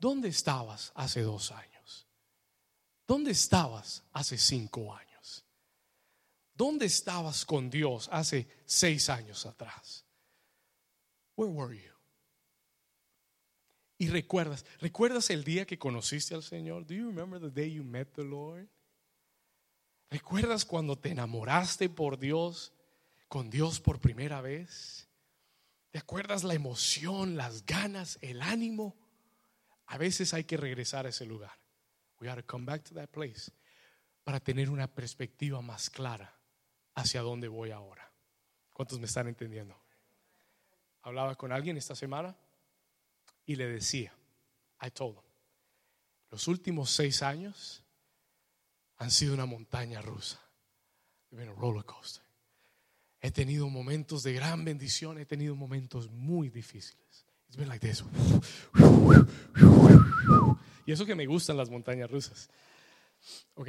[0.00, 1.77] ¿Dónde estabas hace dos años?
[3.08, 5.42] ¿Dónde estabas hace cinco años?
[6.52, 10.04] ¿Dónde estabas con Dios hace seis años atrás?
[11.34, 11.90] Where were you?
[13.96, 16.86] Y recuerdas, ¿recuerdas el día que conociste al Señor?
[16.86, 18.68] Do you remember the day you met the Lord?
[20.10, 22.74] ¿Recuerdas cuando te enamoraste por Dios,
[23.26, 25.08] con Dios por primera vez?
[25.90, 28.98] ¿Te acuerdas la emoción, las ganas, el ánimo?
[29.86, 31.58] A veces hay que regresar a ese lugar.
[32.20, 33.50] We have to come back to that place
[34.24, 36.34] para tener una perspectiva más clara
[36.94, 38.12] hacia dónde voy ahora.
[38.72, 39.76] ¿Cuántos me están entendiendo?
[41.02, 42.36] Hablaba con alguien esta semana
[43.46, 44.12] y le decía,
[44.82, 45.22] I told him,
[46.30, 47.82] los últimos seis años
[48.98, 50.40] han sido una montaña rusa.
[51.30, 52.22] been a roller coaster.
[53.20, 57.26] He tenido momentos de gran bendición, he tenido momentos muy difíciles.
[57.48, 58.04] It's been like this.
[60.88, 62.48] Y eso que me gustan las montañas rusas.
[63.56, 63.68] ¿Ok?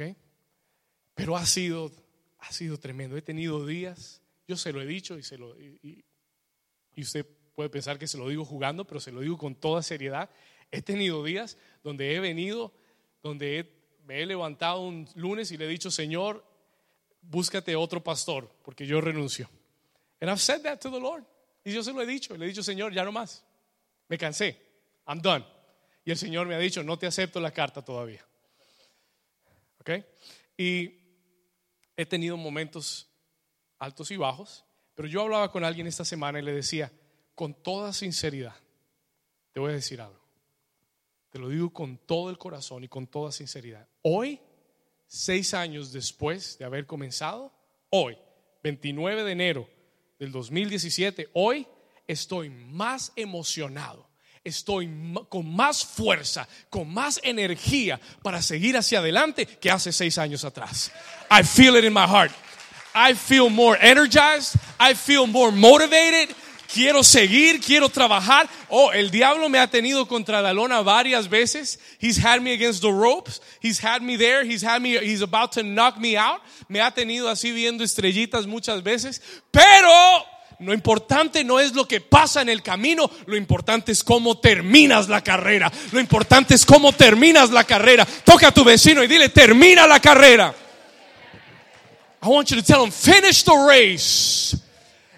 [1.14, 1.92] Pero ha sido,
[2.38, 3.14] ha sido tremendo.
[3.14, 6.02] He tenido días, yo se lo he dicho y, se lo, y,
[6.94, 9.82] y usted puede pensar que se lo digo jugando, pero se lo digo con toda
[9.82, 10.30] seriedad.
[10.70, 12.72] He tenido días donde he venido,
[13.22, 13.70] donde
[14.06, 16.42] me he levantado un lunes y le he dicho, Señor,
[17.20, 19.46] búscate otro pastor, porque yo renuncio.
[20.22, 21.24] And I've said that to the Lord.
[21.66, 23.44] Y yo se lo he dicho, le he dicho, Señor, ya no más.
[24.08, 24.56] Me cansé.
[25.06, 25.59] I'm done.
[26.04, 28.24] Y el Señor me ha dicho, no te acepto la carta todavía.
[29.80, 29.90] ¿Ok?
[30.56, 31.00] Y
[31.96, 33.08] he tenido momentos
[33.78, 36.92] altos y bajos, pero yo hablaba con alguien esta semana y le decía,
[37.34, 38.54] con toda sinceridad,
[39.52, 40.20] te voy a decir algo.
[41.30, 43.88] Te lo digo con todo el corazón y con toda sinceridad.
[44.02, 44.40] Hoy
[45.06, 47.52] seis años después de haber comenzado,
[47.88, 48.18] hoy,
[48.62, 49.68] 29 de enero
[50.18, 51.66] del 2017, hoy
[52.06, 54.09] estoy más emocionado
[54.44, 54.90] estoy
[55.28, 60.90] con más fuerza, con más energía para seguir hacia adelante que hace seis años atrás.
[61.30, 62.32] I feel it in my heart.
[62.94, 64.56] I feel more energized.
[64.78, 66.34] I feel more motivated.
[66.72, 68.48] Quiero seguir, quiero trabajar.
[68.68, 71.80] Oh, el diablo me ha tenido contra la lona varias veces.
[71.98, 73.40] He's had me against the ropes.
[73.60, 74.44] He's had me there.
[74.44, 76.40] He's had me, he's about to knock me out.
[76.68, 79.20] Me ha tenido así viendo estrellitas muchas veces.
[79.50, 80.24] Pero
[80.60, 85.08] lo importante no es lo que pasa en el camino, lo importante es cómo terminas
[85.08, 85.72] la carrera.
[85.92, 88.06] Lo importante es cómo terminas la carrera.
[88.24, 90.54] Toca a tu vecino y dile, termina la carrera.
[92.22, 94.56] I want you to tell him, finish the race.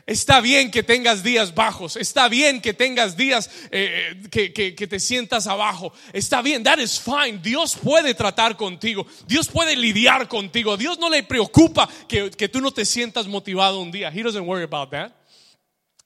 [0.06, 4.98] Está bien que tengas días bajos, está bien que tengas días eh, que, que, te
[4.98, 7.38] sientas abajo, está bien, that is fine.
[7.40, 12.60] Dios puede tratar contigo, Dios puede lidiar contigo, Dios no le preocupa que, que tú
[12.60, 14.10] no te sientas motivado un día.
[14.12, 15.12] He doesn't worry about that.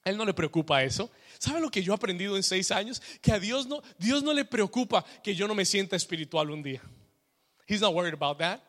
[0.06, 1.10] Él no le preocupa eso.
[1.36, 3.02] ¿Sabe lo que yo he aprendido en seis años?
[3.20, 6.62] Que a Dios no, Dios no le preocupa que yo no me sienta espiritual un
[6.62, 6.80] día.
[7.66, 8.60] He's not worried about that.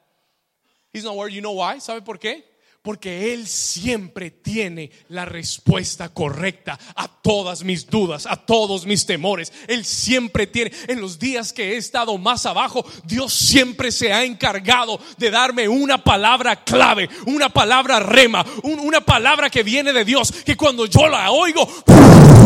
[0.92, 1.36] He's not worried.
[1.36, 1.80] You know why?
[1.80, 2.44] ¿Sabe por qué?
[2.88, 9.52] Porque Él siempre tiene la respuesta correcta a todas mis dudas, a todos mis temores.
[9.68, 14.24] Él siempre tiene, en los días que he estado más abajo, Dios siempre se ha
[14.24, 20.32] encargado de darme una palabra clave, una palabra rema, una palabra que viene de Dios,
[20.46, 21.68] que cuando yo la oigo,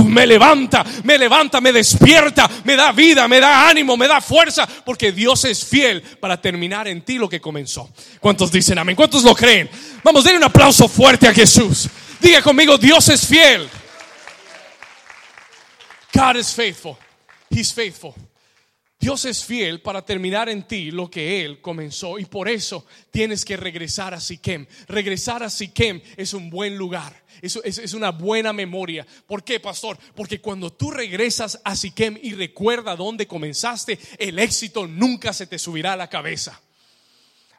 [0.08, 4.67] me levanta, me levanta, me despierta, me da vida, me da ánimo, me da fuerza,
[4.84, 7.91] porque Dios es fiel para terminar en ti lo que comenzó.
[8.19, 8.95] ¿Cuántos dicen amén?
[8.95, 9.69] ¿Cuántos lo creen?
[10.04, 11.89] Vamos, un aplauso fuerte a Jesús.
[12.20, 13.67] Diga conmigo, Dios es fiel.
[16.13, 16.98] God is faithful.
[17.50, 18.13] He's faithful.
[19.02, 23.44] Dios es fiel para terminar en ti lo que Él comenzó y por eso tienes
[23.44, 24.67] que regresar a Siquem.
[24.88, 29.08] Regresar a Siquem es un buen lugar, es, es, una buena memoria.
[29.26, 29.98] ¿Por qué, pastor?
[30.13, 35.58] Porque cuando tú regresas a Siquem y recuerda dónde comenzaste, el éxito nunca se te
[35.58, 36.62] subirá a la cabeza.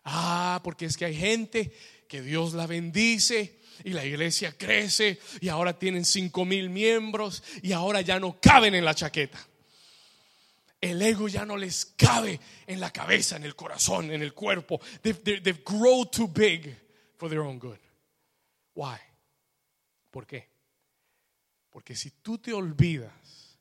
[0.04, 1.72] Ah, porque es que hay gente
[2.12, 7.72] que Dios la bendice y la iglesia crece y ahora tienen cinco mil miembros y
[7.72, 9.38] ahora ya no caben en la chaqueta.
[10.78, 14.78] El ego ya no les cabe en la cabeza, en el corazón, en el cuerpo.
[15.00, 16.76] They've, grown too big
[17.16, 17.78] for their own good.
[18.74, 18.98] Why?
[20.10, 20.50] ¿Por qué?
[21.70, 23.58] Porque si tú te olvidas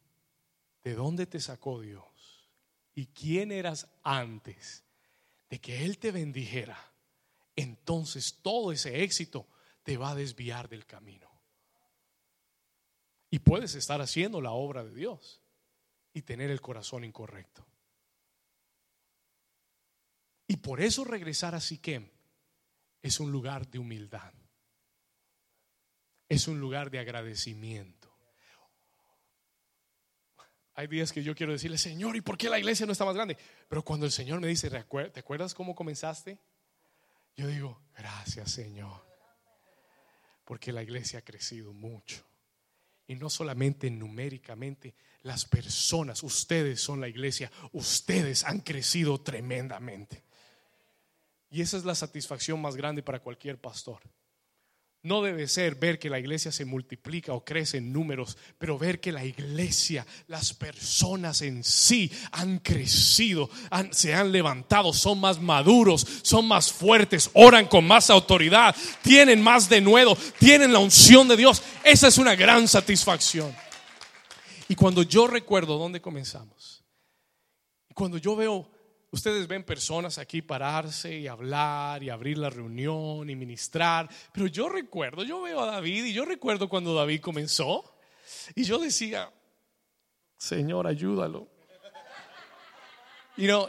[0.84, 2.04] de dónde te sacó Dios
[2.94, 4.84] y quién eras antes
[5.50, 6.91] de que Él te bendijera,
[7.62, 9.48] entonces todo ese éxito
[9.84, 11.30] te va a desviar del camino.
[13.30, 15.42] Y puedes estar haciendo la obra de Dios
[16.14, 17.66] y tener el corazón incorrecto.
[20.48, 22.10] Y por eso regresar a Siquem
[23.02, 24.34] es un lugar de humildad.
[26.28, 28.14] Es un lugar de agradecimiento.
[30.74, 33.16] Hay días que yo quiero decirle, Señor, ¿y por qué la iglesia no está más
[33.16, 33.38] grande?
[33.68, 34.78] Pero cuando el Señor me dice, ¿te
[35.20, 36.40] acuerdas cómo comenzaste?
[37.36, 39.06] Yo digo, gracias Señor,
[40.46, 42.24] porque la iglesia ha crecido mucho.
[43.08, 50.24] Y no solamente numéricamente, las personas, ustedes son la iglesia, ustedes han crecido tremendamente.
[51.50, 54.02] Y esa es la satisfacción más grande para cualquier pastor.
[55.04, 59.00] No debe ser ver que la iglesia se multiplica o crece en números, pero ver
[59.00, 63.50] que la iglesia, las personas en sí han crecido,
[63.90, 69.68] se han levantado, son más maduros, son más fuertes, oran con más autoridad, tienen más
[69.68, 71.64] de nuevo, tienen la unción de Dios.
[71.84, 73.56] Esa es una gran satisfacción.
[74.68, 76.84] Y cuando yo recuerdo dónde comenzamos,
[77.96, 78.71] cuando yo veo
[79.12, 84.70] Ustedes ven personas aquí pararse y hablar y abrir la reunión y ministrar, pero yo
[84.70, 87.94] recuerdo, yo veo a David y yo recuerdo cuando David comenzó
[88.56, 89.30] y yo decía,
[90.38, 91.50] Señor, ayúdalo.
[93.36, 93.68] You know,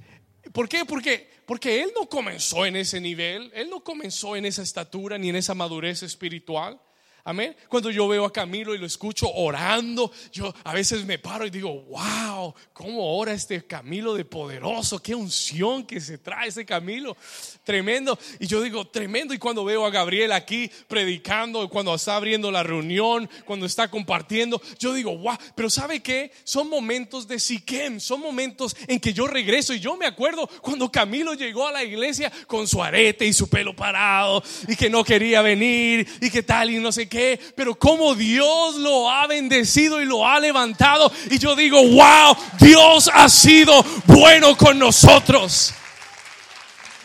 [0.52, 0.84] ¿Por qué?
[0.86, 5.28] Porque, porque él no comenzó en ese nivel, él no comenzó en esa estatura ni
[5.28, 6.80] en esa madurez espiritual.
[7.28, 7.54] Amén.
[7.68, 11.50] Cuando yo veo a Camilo y lo escucho orando, yo a veces me paro y
[11.50, 17.18] digo, wow, cómo ora este Camilo de poderoso, qué unción que se trae ese Camilo.
[17.64, 18.18] Tremendo.
[18.40, 19.34] Y yo digo, tremendo.
[19.34, 24.62] Y cuando veo a Gabriel aquí predicando, cuando está abriendo la reunión, cuando está compartiendo,
[24.78, 26.32] yo digo, wow, pero ¿sabe qué?
[26.44, 30.90] Son momentos de Siquem, son momentos en que yo regreso y yo me acuerdo cuando
[30.90, 35.04] Camilo llegó a la iglesia con su arete y su pelo parado y que no
[35.04, 37.17] quería venir y que tal y no sé qué
[37.54, 41.10] pero como Dios lo ha bendecido y lo ha levantado.
[41.30, 45.74] Y yo digo, wow, Dios ha sido bueno con nosotros.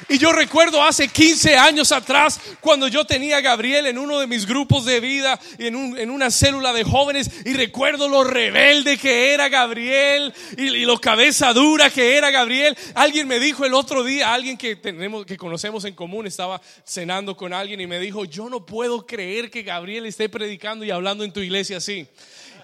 [0.09, 4.27] Y yo recuerdo hace 15 años atrás, cuando yo tenía a Gabriel en uno de
[4.27, 9.33] mis grupos de vida, en, en una célula de jóvenes, y recuerdo lo rebelde que
[9.33, 12.77] era Gabriel y, y, lo cabeza dura que era Gabriel.
[12.95, 17.37] Alguien me dijo el otro día, alguien que, tenemos, que conocemos en común, estaba cenando
[17.37, 21.23] con alguien y me dijo, yo no puedo creer que Gabriel esté predicando y hablando
[21.23, 22.07] en tu iglesia así.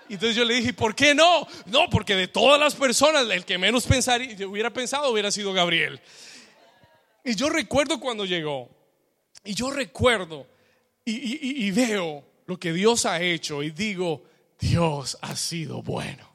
[0.10, 1.48] Entonces yo le dije, ¿por qué no?
[1.68, 3.86] No, porque de todas las personas, el que menos
[4.48, 6.02] hubiera pensado hubiera sido Gabriel.
[7.24, 8.70] Y yo recuerdo cuando llegó,
[9.44, 10.48] y yo recuerdo
[11.06, 14.24] y, veo lo que Dios ha hecho y digo,
[14.60, 16.28] Dios ha sido bueno.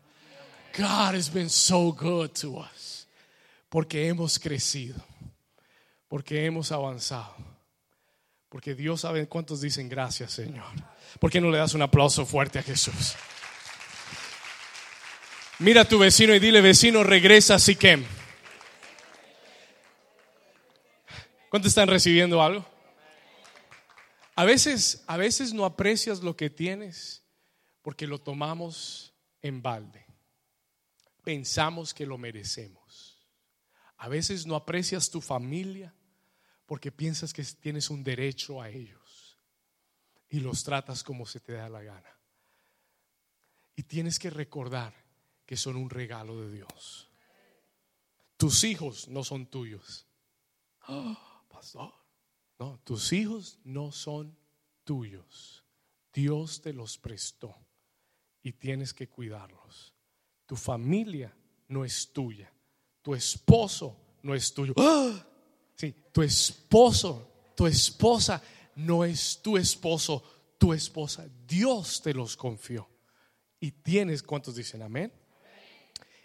[0.76, 3.06] God has been so good to us.
[3.68, 4.96] Porque hemos crecido,
[6.08, 7.34] porque hemos avanzado,
[8.48, 10.66] porque Dios sabe cuántos dicen gracias, Señor.
[11.18, 13.14] ¿Por qué no le das un aplauso fuerte a Jesús?
[15.58, 18.04] Mira a tu vecino y dile, vecino, regresa a Siquem.
[21.54, 22.66] ¿Cuántos están recibiendo algo?
[24.34, 27.22] A veces, a veces no aprecias lo que tienes
[27.80, 30.04] porque lo tomamos en balde.
[31.22, 33.24] Pensamos que lo merecemos.
[33.98, 35.94] A veces no aprecias tu familia
[36.66, 39.38] porque piensas que tienes un derecho a ellos
[40.28, 42.18] y los tratas como se te da la gana.
[43.76, 44.92] Y tienes que recordar
[45.46, 47.08] que son un regalo de Dios.
[48.36, 50.04] Tus hijos no son tuyos.
[52.58, 54.36] No, tus hijos no son
[54.84, 55.64] tuyos.
[56.12, 57.54] Dios te los prestó
[58.42, 59.94] y tienes que cuidarlos.
[60.46, 61.34] Tu familia
[61.68, 62.52] no es tuya.
[63.02, 64.74] Tu esposo no es tuyo.
[64.76, 65.26] ¡Ah!
[65.74, 68.42] Sí, tu esposo, tu esposa
[68.76, 70.22] no es tu esposo,
[70.58, 71.28] tu esposa.
[71.46, 72.88] Dios te los confió.
[73.58, 75.12] Y tienes, ¿cuántos dicen amén?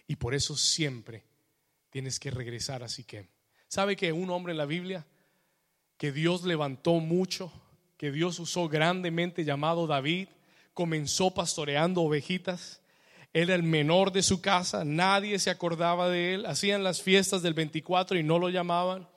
[0.07, 1.25] Y por eso siempre
[1.89, 3.30] tienes que regresar así que.
[3.67, 5.05] ¿Sabe que un hombre en la Biblia
[6.00, 7.52] que Dios levantó mucho,
[7.97, 10.30] que Dios usó grandemente llamado David,
[10.74, 12.82] comenzó pastoreando ovejitas.
[13.34, 16.45] Era el menor de su casa, nadie se acordaba de él.
[16.45, 19.10] Hacían las fiestas del 24 y no lo llamaban.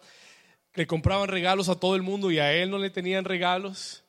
[0.75, 4.03] Le compraban regalos a todo el mundo y a él no le tenían regalos.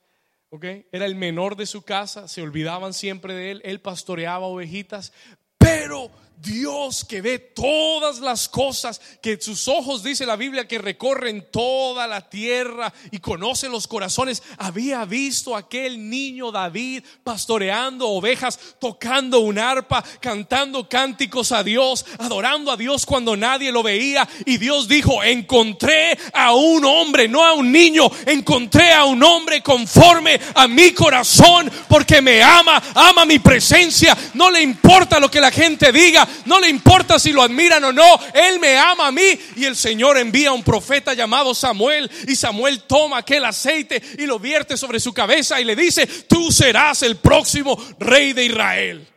[0.92, 3.62] Era el menor de su casa, se olvidaban siempre de él.
[3.66, 5.14] Él pastoreaba ovejitas,
[5.60, 11.48] pero Dios que ve todas las cosas, que sus ojos, dice la Biblia, que recorren
[11.52, 19.40] toda la tierra y conoce los corazones, había visto aquel niño David pastoreando ovejas, tocando
[19.40, 24.28] un arpa, cantando cánticos a Dios, adorando a Dios cuando nadie lo veía.
[24.46, 29.62] Y Dios dijo, encontré a un hombre, no a un niño, encontré a un hombre
[29.62, 35.40] conforme a mi corazón, porque me ama, ama mi presencia, no le importa lo que
[35.40, 39.12] la gente diga no le importa si lo admiran o no, Él me ama a
[39.12, 39.40] mí.
[39.56, 44.26] Y el Señor envía a un profeta llamado Samuel y Samuel toma aquel aceite y
[44.26, 49.13] lo vierte sobre su cabeza y le dice, tú serás el próximo rey de Israel.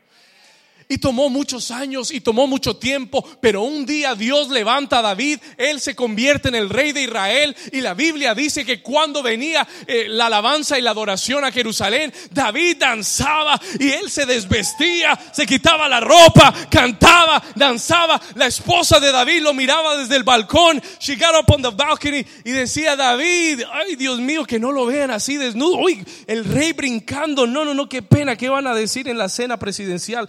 [0.89, 5.41] Y tomó muchos años y tomó mucho tiempo, pero un día Dios levanta a David,
[5.57, 9.67] él se convierte en el rey de Israel y la Biblia dice que cuando venía
[9.87, 15.45] eh, la alabanza y la adoración a Jerusalén, David danzaba y él se desvestía, se
[15.45, 18.21] quitaba la ropa, cantaba, danzaba.
[18.35, 22.25] La esposa de David lo miraba desde el balcón, she got up on the balcony
[22.45, 26.73] y decía, David, ay Dios mío, que no lo vean así desnudo, uy, el rey
[26.73, 30.29] brincando, no, no, no, qué pena, ¿qué van a decir en la cena presidencial?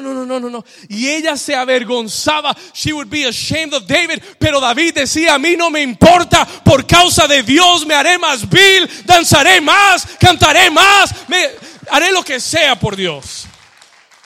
[0.00, 0.64] No, no, no, no, no.
[0.88, 2.56] Y ella se avergonzaba.
[2.72, 4.22] She would be ashamed of David.
[4.38, 6.46] Pero David decía, a mí no me importa.
[6.64, 11.50] Por causa de Dios me haré más vil, danzaré más, cantaré más, me,
[11.90, 13.46] haré lo que sea por Dios.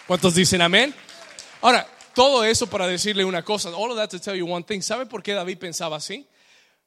[0.07, 0.95] ¿Cuántos dicen amén?
[1.61, 3.69] Ahora, todo eso para decirle una cosa.
[3.71, 4.81] All of that to tell you one thing.
[4.81, 6.27] ¿Sabe por qué David pensaba así?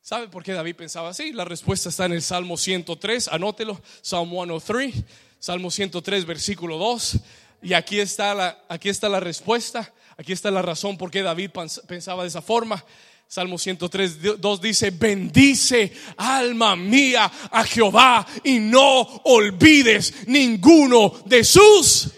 [0.02, 1.32] ¿Sabe por qué David pensaba así?
[1.32, 3.28] La respuesta está en el Salmo 103.
[3.28, 3.80] Anótelo.
[4.02, 4.96] Psalm 103.
[5.40, 7.18] Salmo 103, versículo 2.
[7.62, 11.52] Y aquí está la, aquí está la respuesta, aquí está la razón por qué David
[11.88, 12.84] pensaba de esa forma.
[13.28, 22.10] Salmo 103, 2 dice, bendice alma mía a Jehová y no olvides ninguno de sus.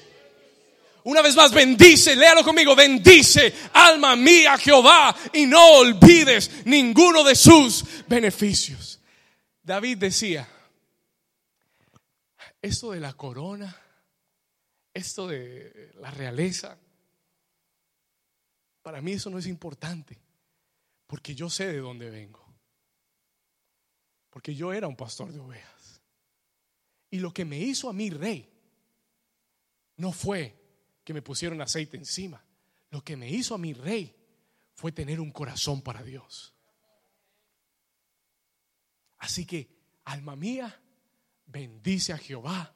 [1.03, 7.23] Una vez más, bendice, léalo conmigo, bendice alma mía a Jehová y no olvides ninguno
[7.23, 8.99] de sus beneficios.
[9.61, 10.47] David decía,
[12.61, 13.82] esto de la corona
[14.93, 16.77] esto de la realeza,
[18.81, 20.19] para mí eso no es importante,
[21.07, 22.45] porque yo sé de dónde vengo,
[24.29, 26.01] porque yo era un pastor de ovejas.
[27.09, 28.49] Y lo que me hizo a mí rey
[29.97, 30.59] no fue
[31.03, 32.43] que me pusieron aceite encima,
[32.89, 34.15] lo que me hizo a mí rey
[34.75, 36.53] fue tener un corazón para Dios.
[39.17, 39.69] Así que,
[40.03, 40.81] alma mía,
[41.45, 42.75] bendice a Jehová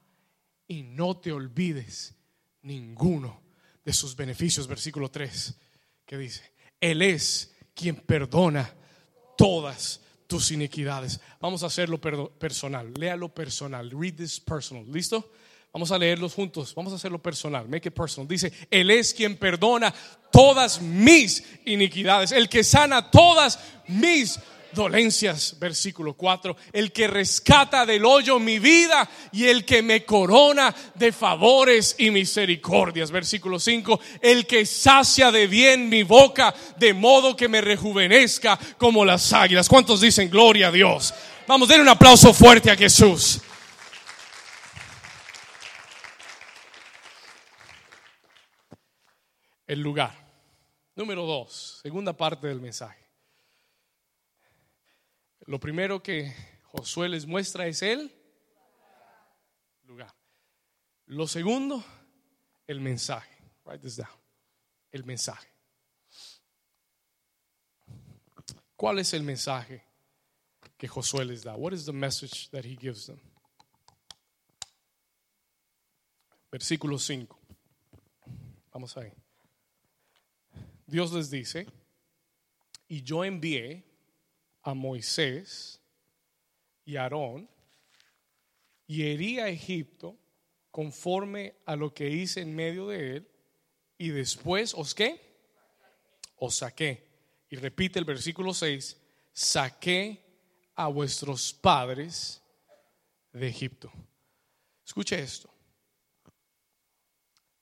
[0.68, 2.16] y no te olvides
[2.62, 3.42] ninguno
[3.84, 4.68] de sus beneficios.
[4.68, 5.56] Versículo 3,
[6.06, 8.74] que dice, Él es quien perdona
[9.38, 11.20] todas tus iniquidades.
[11.40, 15.32] Vamos a hacerlo personal, léalo personal, read this personal, ¿listo?
[15.72, 18.28] Vamos a leerlos juntos, vamos a hacerlo personal, make it personal.
[18.28, 19.94] Dice, Él es quien perdona
[20.32, 24.40] todas mis iniquidades, el que sana todas mis
[24.78, 30.74] dolencias, versículo 4, el que rescata del hoyo mi vida y el que me corona
[30.96, 37.36] de favores y misericordias, versículo 5, el que sacia de bien mi boca de modo
[37.36, 39.68] que me rejuvenezca como las águilas.
[39.68, 41.14] ¿Cuántos dicen gloria a Dios?
[41.46, 43.42] Vamos, den un aplauso fuerte a Jesús.
[49.66, 50.28] El lugar.
[50.96, 53.07] Número dos, segunda parte del mensaje.
[55.48, 58.14] Lo primero que Josué les muestra es el
[59.84, 60.14] lugar.
[61.06, 61.84] Lo segundo,
[62.68, 63.34] el mensaje.
[63.64, 64.10] Write this down.
[64.92, 65.48] El mensaje.
[68.76, 69.86] ¿Cuál es el mensaje
[70.78, 71.56] que Josué les da?
[71.56, 73.20] What is the message that he gives them?
[76.52, 77.40] Versículo 5.
[78.74, 79.14] Vamos ahí.
[80.86, 81.68] Dios les dice,
[82.90, 83.86] y yo envié
[84.68, 85.80] a Moisés
[86.84, 87.50] y a Aarón
[88.86, 90.18] y herí a Egipto
[90.72, 93.32] conforme a lo que hice en medio de él
[93.98, 95.40] y después os qué?
[96.36, 97.08] Os saqué.
[97.50, 98.98] Y repite el versículo 6,
[99.32, 100.22] saqué
[100.76, 102.42] a vuestros padres
[103.32, 103.90] de Egipto.
[104.86, 105.50] Escuche esto.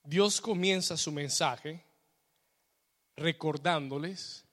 [0.02, 1.84] Dios comienza su mensaje
[3.14, 4.45] recordándoles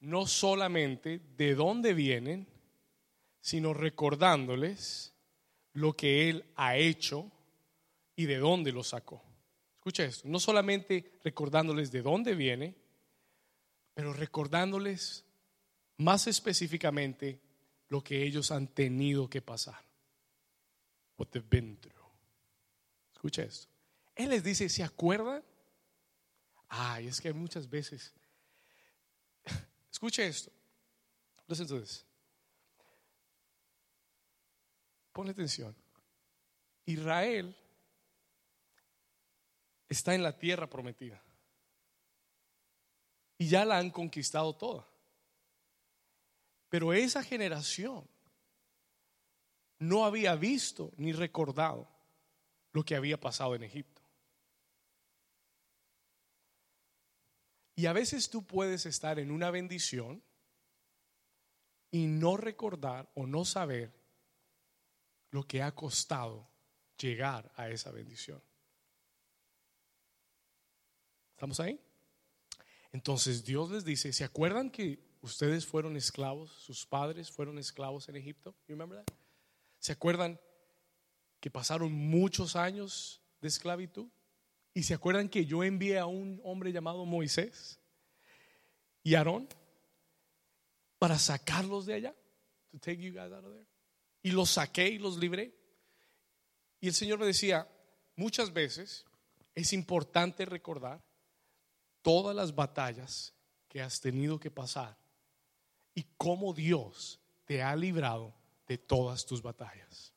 [0.00, 2.46] no solamente de dónde vienen,
[3.40, 5.14] sino recordándoles
[5.72, 7.30] lo que Él ha hecho
[8.16, 9.22] y de dónde lo sacó.
[9.76, 12.74] Escucha esto, no solamente recordándoles de dónde viene,
[13.94, 15.24] pero recordándoles
[15.96, 17.40] más específicamente
[17.88, 19.82] lo que ellos han tenido que pasar.
[21.16, 21.78] What they've.
[23.12, 23.68] Escucha esto.
[24.14, 25.42] Él les dice, ¿se acuerdan?
[26.68, 28.14] Ay, es que muchas veces
[30.00, 30.50] Escuche esto.
[31.46, 32.06] Listen to this.
[35.12, 35.76] Ponle atención.
[36.86, 37.54] Israel
[39.86, 41.22] está en la tierra prometida.
[43.36, 44.88] Y ya la han conquistado toda.
[46.70, 48.08] Pero esa generación
[49.80, 51.86] no había visto ni recordado
[52.72, 53.99] lo que había pasado en Egipto.
[57.74, 60.22] Y a veces tú puedes estar en una bendición
[61.90, 63.92] y no recordar o no saber
[65.30, 66.48] lo que ha costado
[66.98, 68.42] llegar a esa bendición.
[71.32, 71.80] ¿Estamos ahí?
[72.92, 78.16] Entonces Dios les dice, ¿se acuerdan que ustedes fueron esclavos, sus padres fueron esclavos en
[78.16, 78.54] Egipto?
[79.78, 80.38] ¿Se acuerdan
[81.40, 84.08] que pasaron muchos años de esclavitud?
[84.72, 87.80] ¿Y se acuerdan que yo envié a un hombre llamado Moisés
[89.02, 89.48] y Aarón
[90.98, 92.14] para sacarlos de allá?
[92.70, 93.66] To take you guys out of there.
[94.22, 95.52] Y los saqué y los libré.
[96.80, 97.68] Y el Señor me decía,
[98.14, 99.04] muchas veces
[99.54, 101.02] es importante recordar
[102.02, 103.34] todas las batallas
[103.68, 104.96] que has tenido que pasar
[105.94, 108.34] y cómo Dios te ha librado
[108.68, 110.12] de todas tus batallas.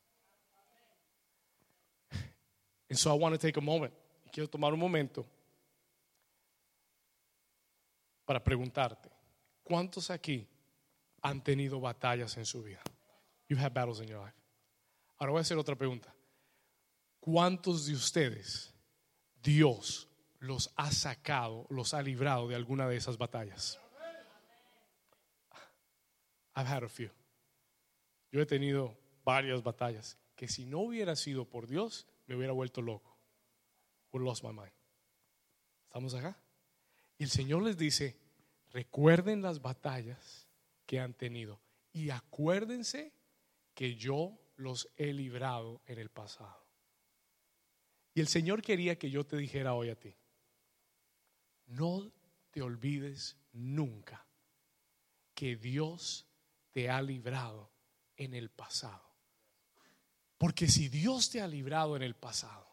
[2.88, 3.92] And so I want to take a moment
[4.34, 5.24] quiero tomar un momento
[8.24, 9.08] para preguntarte,
[9.62, 10.48] ¿cuántos aquí
[11.22, 12.82] han tenido batallas en su vida?
[13.48, 14.36] You have battles in your life.
[15.18, 16.12] Ahora voy a hacer otra pregunta.
[17.20, 18.74] ¿Cuántos de ustedes
[19.40, 20.08] Dios
[20.40, 23.78] los ha sacado, los ha librado de alguna de esas batallas?
[26.56, 27.10] I've had a few.
[28.32, 32.82] Yo he tenido varias batallas que si no hubiera sido por Dios me hubiera vuelto
[32.82, 33.13] loco
[34.22, 34.72] lost my mind.
[35.86, 36.36] ¿Estamos acá?
[37.18, 38.16] Y el Señor les dice,
[38.72, 40.48] recuerden las batallas
[40.86, 41.60] que han tenido
[41.92, 43.12] y acuérdense
[43.74, 46.64] que yo los he librado en el pasado.
[48.14, 50.14] Y el Señor quería que yo te dijera hoy a ti,
[51.66, 52.12] no
[52.50, 54.24] te olvides nunca
[55.34, 56.26] que Dios
[56.70, 57.70] te ha librado
[58.16, 59.02] en el pasado.
[60.38, 62.63] Porque si Dios te ha librado en el pasado,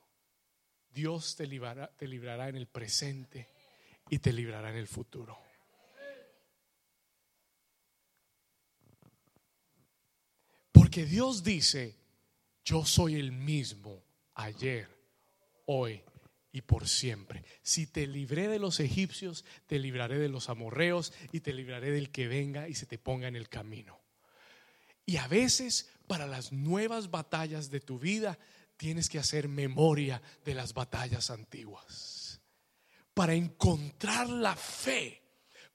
[0.94, 3.50] Dios te librará, te librará en el presente
[4.10, 5.38] y te librará en el futuro.
[10.72, 11.96] Porque Dios dice,
[12.66, 14.04] yo soy el mismo
[14.36, 14.90] ayer,
[15.66, 16.04] hoy
[16.52, 17.46] y por siempre.
[17.62, 22.12] Si te libré de los egipcios, te libraré de los amorreos y te libraré del
[22.12, 24.00] que venga y se te ponga en el camino.
[25.06, 28.38] Y a veces para las nuevas batallas de tu vida
[28.82, 32.42] tienes que hacer memoria de las batallas antiguas.
[33.14, 35.22] Para encontrar la fe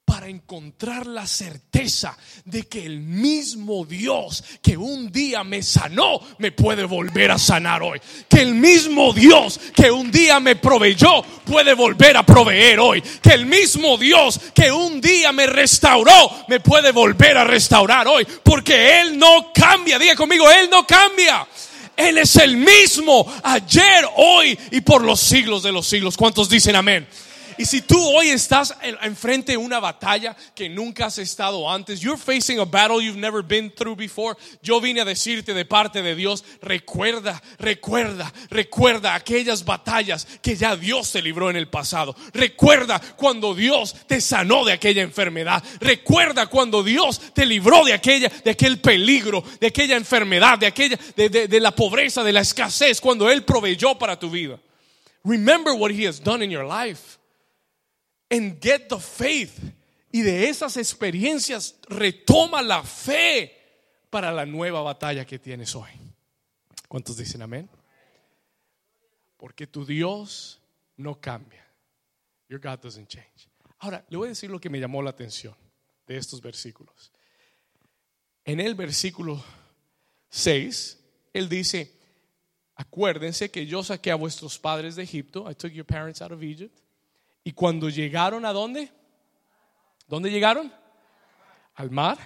[0.03, 6.53] para encontrar la certeza de que el mismo Dios que un día me sanó, me
[6.53, 7.99] puede volver a sanar hoy.
[8.29, 13.01] Que el mismo Dios que un día me proveyó, puede volver a proveer hoy.
[13.21, 18.25] Que el mismo Dios que un día me restauró, me puede volver a restaurar hoy.
[18.41, 19.99] Porque Él no cambia.
[19.99, 21.45] Diga conmigo, Él no cambia.
[21.97, 26.15] Él es el mismo ayer, hoy y por los siglos de los siglos.
[26.15, 27.07] ¿Cuántos dicen amén?
[27.57, 32.17] Y si tú hoy estás enfrente de una batalla que nunca has estado antes, you're
[32.17, 36.15] facing a battle you've never been through before, yo vine a decirte de parte de
[36.15, 42.15] Dios, recuerda, recuerda, recuerda aquellas batallas que ya Dios te libró en el pasado.
[42.33, 45.63] Recuerda cuando Dios te sanó de aquella enfermedad.
[45.79, 50.99] Recuerda cuando Dios te libró de aquella, de aquel peligro, de aquella enfermedad, de aquella,
[51.15, 54.59] de, de la pobreza, de la escasez, cuando Él proveyó para tu vida.
[55.23, 57.16] Remember what He has done in your life
[58.29, 59.57] and get the faith.
[60.11, 63.53] Y de esas experiencias retoma la fe
[64.09, 65.89] para la nueva batalla que tienes hoy.
[66.87, 67.69] ¿Cuántos dicen amén?
[69.37, 70.59] Porque tu Dios
[70.95, 71.65] no cambia.
[72.49, 73.49] Your God doesn't change.
[73.79, 75.55] Ahora, le voy a decir lo que me llamó la atención
[76.07, 77.11] de estos versículos.
[78.45, 79.43] En el versículo
[80.29, 80.97] 6,
[81.33, 81.93] él dice,
[82.75, 85.49] acuérdense que yo saqué a vuestros padres de Egipto.
[85.51, 86.79] I took your parents out of Egypt.
[87.47, 88.91] Y cuando llegaron a dónde?
[90.05, 90.69] ¿Dónde llegaron?
[91.75, 92.17] Al mar.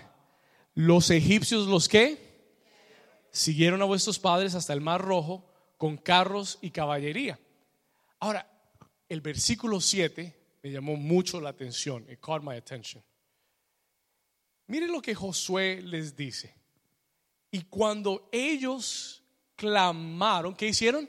[0.74, 2.50] Los egipcios, ¿los qué?
[3.30, 5.48] Siguieron a vuestros padres hasta el mar rojo
[5.78, 7.40] con carros y caballería.
[8.20, 8.50] Ahora,
[9.08, 12.04] el versículo 7 me llamó mucho la atención.
[12.10, 13.04] It caught my attention.
[14.66, 16.56] Mire lo que Josué les dice.
[17.52, 19.22] Y cuando ellos
[19.56, 21.08] clamaron, ¿qué hicieron?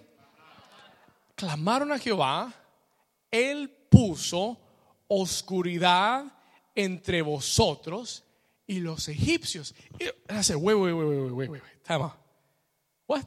[1.34, 2.52] Clamaron a Jehová,
[3.30, 4.58] él puso
[5.06, 6.24] oscuridad
[6.74, 8.24] entre vosotros
[8.66, 9.74] y los egipcios.
[10.00, 12.10] Y hace, wait, wait, wait, wait, wait, time
[13.06, 13.26] What?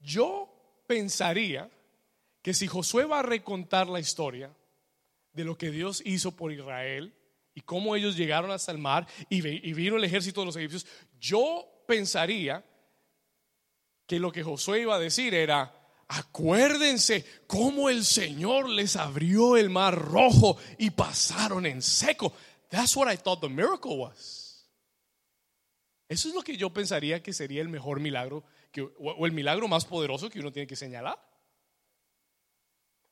[0.00, 0.48] Yo
[0.86, 1.70] pensaría
[2.40, 4.50] que si Josué va a recontar la historia
[5.34, 7.12] de lo que Dios hizo por Israel
[7.54, 10.86] y cómo ellos llegaron hasta el mar y, y vino el ejército de los egipcios,
[11.20, 12.64] yo pensaría
[14.06, 15.75] que lo que Josué iba a decir era,
[16.08, 22.32] Acuérdense cómo el Señor les abrió el mar rojo y pasaron en seco.
[22.68, 24.68] That's what I thought the miracle was.
[26.08, 29.66] Eso es lo que yo pensaría que sería el mejor milagro que, o el milagro
[29.66, 31.20] más poderoso que uno tiene que señalar.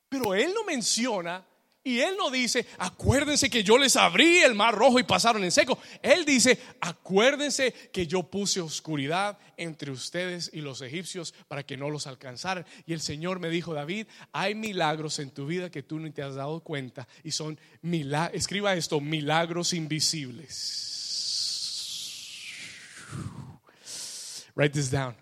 [0.08, 1.44] Pero él no menciona
[1.86, 5.52] y él no dice, acuérdense que yo les abrí el mar rojo y pasaron en
[5.52, 5.78] seco.
[6.02, 11.90] Él dice, acuérdense que yo puse oscuridad entre ustedes y los egipcios para que no
[11.90, 12.64] los alcanzaran.
[12.86, 16.22] Y el Señor me dijo, David, hay milagros en tu vida que tú no te
[16.22, 17.06] has dado cuenta.
[17.22, 20.94] Y son milagros, escriba esto, milagros invisibles.
[24.54, 25.14] Write this down.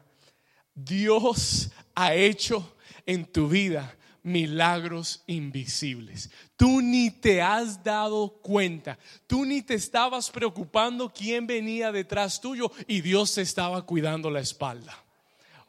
[0.76, 6.30] Dios ha hecho en tu vida milagros invisibles.
[6.56, 12.70] Tú ni te has dado cuenta, tú ni te estabas preocupando quién venía detrás tuyo
[12.86, 15.01] y Dios te estaba cuidando la espalda.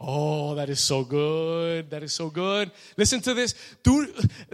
[0.05, 1.89] Oh, that is so good.
[1.89, 2.69] That is so good.
[2.97, 3.55] Listen to this.
[3.81, 4.05] Tú,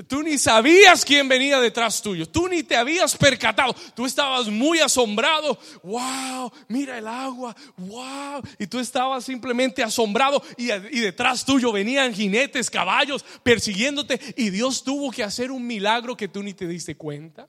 [0.08, 2.28] tú ni sabías quién venía detrás tuyo.
[2.28, 3.76] Tú ni te habías percatado.
[3.96, 5.58] Tú estabas muy asombrado.
[5.82, 7.56] Wow, mira el agua.
[7.78, 8.44] Wow.
[8.60, 10.40] Y tú estabas simplemente asombrado.
[10.56, 14.20] Y, y detrás tuyo venían jinetes, caballos persiguiéndote.
[14.38, 17.48] Y Dios tuvo que hacer un milagro que tú ni te diste cuenta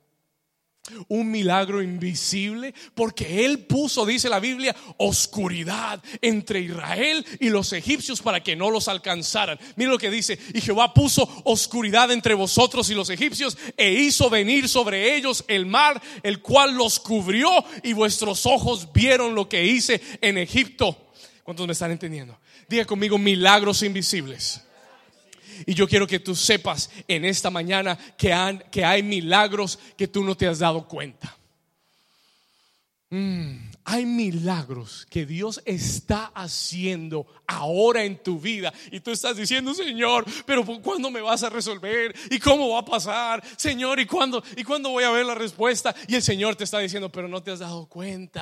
[1.08, 8.20] un milagro invisible, porque Él puso, dice la Biblia, oscuridad entre Israel y los egipcios
[8.20, 9.58] para que no los alcanzaran.
[9.76, 14.30] Mira lo que dice, y Jehová puso oscuridad entre vosotros y los egipcios e hizo
[14.30, 17.50] venir sobre ellos el mar, el cual los cubrió
[17.82, 21.12] y vuestros ojos vieron lo que hice en Egipto.
[21.44, 22.38] ¿Cuántos me están entendiendo?
[22.68, 24.62] Diga conmigo milagros invisibles.
[25.66, 30.24] Y yo quiero que tú sepas en esta mañana que, que hay milagros que tú
[30.24, 31.36] no te has dado cuenta.
[33.12, 39.74] Mm, hay milagros que Dios está haciendo ahora en tu vida y tú estás diciendo,
[39.74, 42.14] Señor, pero ¿cuándo me vas a resolver?
[42.30, 43.42] ¿Y cómo va a pasar?
[43.56, 45.92] Señor, ¿y cuándo, ¿y cuándo voy a ver la respuesta?
[46.06, 48.40] Y el Señor te está diciendo, pero no te has dado cuenta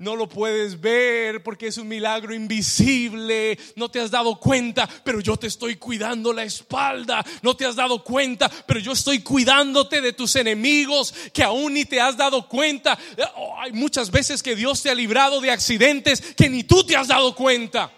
[0.00, 5.20] no lo puedes ver porque es un milagro invisible, no te has dado cuenta, pero
[5.20, 10.00] yo te estoy cuidando la espalda, no te has dado cuenta, pero yo estoy cuidándote
[10.00, 12.98] de tus enemigos que aún ni te has dado cuenta.
[13.36, 16.96] Oh, hay muchas veces que Dios te ha librado de accidentes que ni tú te
[16.96, 17.92] has dado cuenta.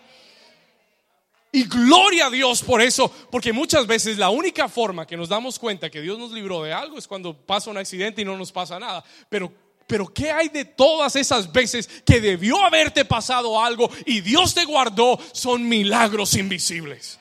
[1.53, 5.59] Y gloria a Dios por eso, porque muchas veces la única forma que nos damos
[5.59, 8.51] cuenta que Dios nos libró de algo es cuando pasa un accidente y no nos
[8.51, 9.05] pasa nada.
[9.29, 9.53] Pero
[9.93, 14.65] pero ¿qué hay de todas esas veces que debió haberte pasado algo y Dios te
[14.65, 15.21] guardó?
[15.35, 17.19] Son milagros invisibles.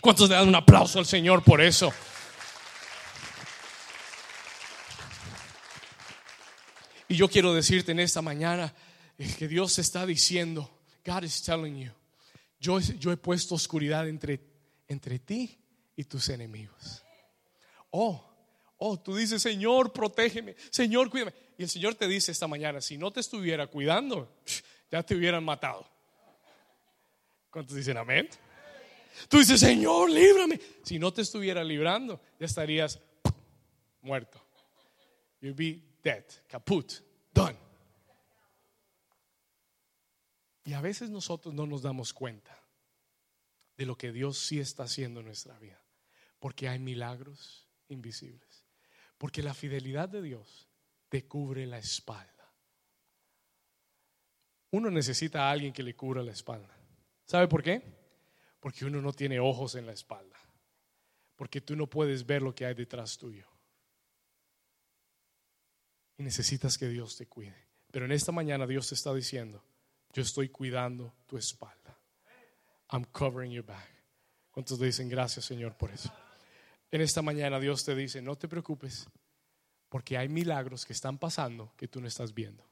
[0.00, 1.92] ¿Cuántos le dan un aplauso al Señor por eso?
[7.06, 8.74] Y yo quiero decirte en esta mañana
[9.38, 10.68] que Dios está diciendo,
[11.06, 11.92] God is telling you,
[12.58, 14.40] yo, yo he puesto oscuridad entre,
[14.88, 15.56] entre ti
[15.94, 17.04] y tus enemigos.
[17.90, 18.28] Oh,
[18.78, 21.32] oh, tú dices, Señor, protégeme, Señor, cuídame.
[21.62, 24.40] El Señor te dice esta mañana, si no te estuviera cuidando,
[24.90, 25.86] ya te hubieran matado.
[27.50, 28.28] ¿Cuántos dicen amén?
[29.28, 30.58] Tú dices, Señor, líbrame.
[30.82, 32.98] Si no te estuviera librando, ya estarías
[34.00, 34.42] muerto.
[35.40, 36.92] You'd be dead, caput,
[37.32, 37.58] done.
[40.64, 42.58] Y a veces nosotros no nos damos cuenta
[43.76, 45.82] de lo que Dios sí está haciendo en nuestra vida,
[46.38, 48.64] porque hay milagros invisibles,
[49.18, 50.71] porque la fidelidad de Dios
[51.12, 52.50] te cubre la espalda.
[54.70, 56.74] Uno necesita a alguien que le cubra la espalda.
[57.26, 57.82] ¿Sabe por qué?
[58.58, 60.38] Porque uno no tiene ojos en la espalda.
[61.36, 63.46] Porque tú no puedes ver lo que hay detrás tuyo.
[66.16, 67.62] Y necesitas que Dios te cuide.
[67.90, 69.62] Pero en esta mañana Dios te está diciendo,
[70.14, 71.94] yo estoy cuidando tu espalda.
[72.90, 73.90] I'm covering your back.
[74.50, 76.10] ¿Cuántos dicen gracias Señor por eso?
[76.90, 79.10] En esta mañana Dios te dice, no te preocupes,
[79.92, 82.66] porque hay milagros que están pasando que tú no estás viendo.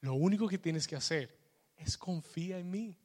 [0.00, 1.38] Lo único que tienes que hacer
[1.76, 2.98] es confía en mí.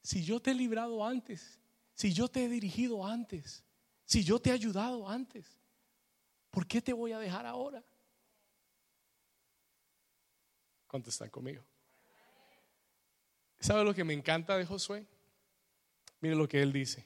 [0.00, 1.58] Si yo te he librado antes,
[1.94, 3.64] si yo te he dirigido antes,
[4.04, 5.58] si yo te he ayudado antes,
[6.52, 7.84] ¿por qué te voy a dejar ahora?
[10.86, 11.64] ¿Cuántos conmigo?
[13.58, 15.04] ¿Sabe lo que me encanta de Josué?
[16.20, 17.04] Mire lo que él dice.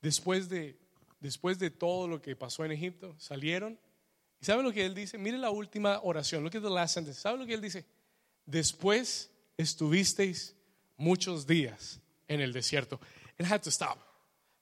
[0.00, 0.87] Después de
[1.20, 3.78] después de todo lo que pasó en Egipto, salieron.
[4.40, 5.18] ¿Y saben lo que él dice?
[5.18, 6.42] Mire la última oración.
[6.44, 7.20] Look at the last sentence.
[7.20, 7.84] ¿Saben lo que él dice?
[8.46, 10.54] Después estuvisteis
[10.96, 13.00] muchos días en el desierto.
[13.38, 13.98] I had to stop.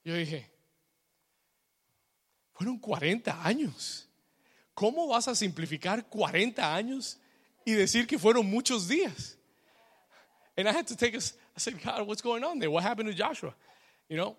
[0.05, 0.51] Yo dije,
[2.55, 4.09] fueron 40 años.
[4.75, 7.19] ¿Cómo vas a simplificar 40 años
[7.65, 9.39] y decir que fueron muchos días?
[10.57, 12.71] And I had to take a, I said, God, what's going on there?
[12.71, 13.55] What happened to Joshua?
[14.09, 14.37] You know,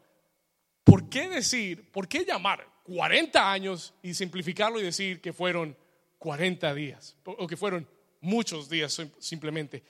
[0.88, 5.76] ¿Por qué decir, por qué llamar 40 años y simplificarlo y decir que fueron
[6.18, 7.86] 40 días o que fueron
[8.22, 9.84] muchos días simplemente?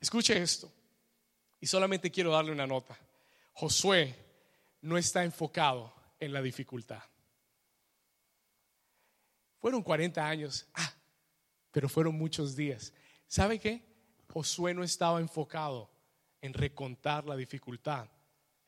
[0.00, 0.72] Escuche esto
[1.58, 2.96] y solamente quiero darle una nota.
[3.54, 4.14] Josué
[4.82, 7.02] no está enfocado en la dificultad.
[9.58, 10.94] Fueron 40 años, ah,
[11.72, 12.92] pero fueron muchos días.
[13.26, 13.82] ¿Sabe qué?
[14.32, 15.90] Josué no estaba enfocado
[16.40, 18.08] en recontar la dificultad.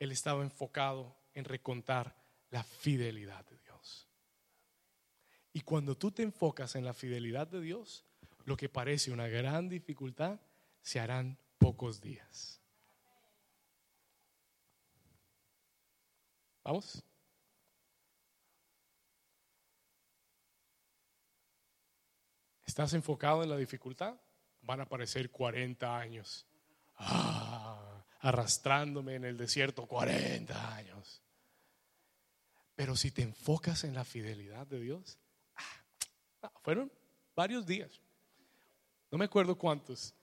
[0.00, 2.16] Él estaba enfocado en recontar
[2.50, 4.08] la fidelidad de Dios.
[5.52, 8.04] Y cuando tú te enfocas en la fidelidad de Dios,
[8.44, 10.40] lo que parece una gran dificultad
[10.82, 12.60] se harán pocos días.
[16.62, 17.04] ¿Vamos?
[22.64, 24.16] ¿Estás enfocado en la dificultad?
[24.62, 26.46] Van a aparecer 40 años.
[26.96, 27.93] Ah,
[28.24, 31.22] arrastrándome en el desierto 40 años.
[32.74, 35.18] Pero si te enfocas en la fidelidad de Dios,
[36.42, 36.90] ah, fueron
[37.36, 38.00] varios días.
[39.10, 40.14] No me acuerdo cuántos,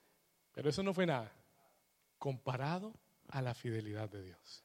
[0.51, 1.31] pero eso no fue nada.
[2.17, 2.91] Comparado
[3.27, 4.63] a la fidelidad de Dios.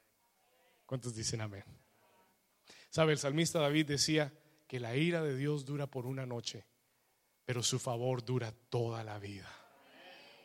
[0.87, 1.65] ¿Cuántos dicen amén?
[2.89, 3.13] ¿Sabe?
[3.13, 4.33] El salmista David decía
[4.67, 6.65] que la ira de Dios dura por una noche,
[7.45, 9.53] pero su favor dura toda la vida.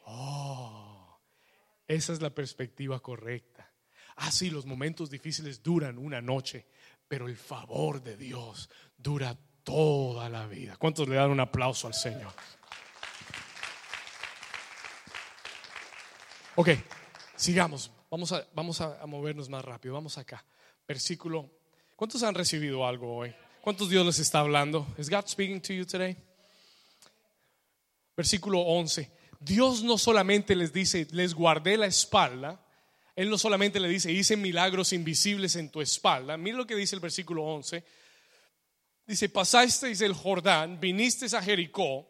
[0.08, 1.01] Oh,
[1.88, 3.72] esa es la perspectiva correcta.
[4.18, 6.68] Ah, sí, los momentos difíciles duran una noche,
[7.08, 10.76] pero el favor de Dios dura toda la vida.
[10.78, 12.32] ¿Cuántos le dan un aplauso al Señor?
[16.56, 16.70] Ok,
[17.36, 17.92] sigamos.
[18.10, 19.94] Vamos a, vamos a movernos más rápido.
[19.94, 20.46] Vamos acá.
[20.88, 21.50] Versículo.
[21.96, 23.34] ¿Cuántos han recibido algo hoy?
[23.62, 24.88] ¿Cuántos Dios les está hablando?
[24.98, 26.18] ¿Is God speaking to you today?
[28.18, 29.21] Versículo 11.
[29.42, 32.64] Dios no solamente les dice, les guardé la espalda,
[33.16, 36.38] Él no solamente le dice, hice milagros invisibles en tu espalda.
[36.38, 37.84] Mira lo que dice el versículo 11.
[39.08, 42.08] Dice, pasasteis el Jordán, vinisteis a Jericó,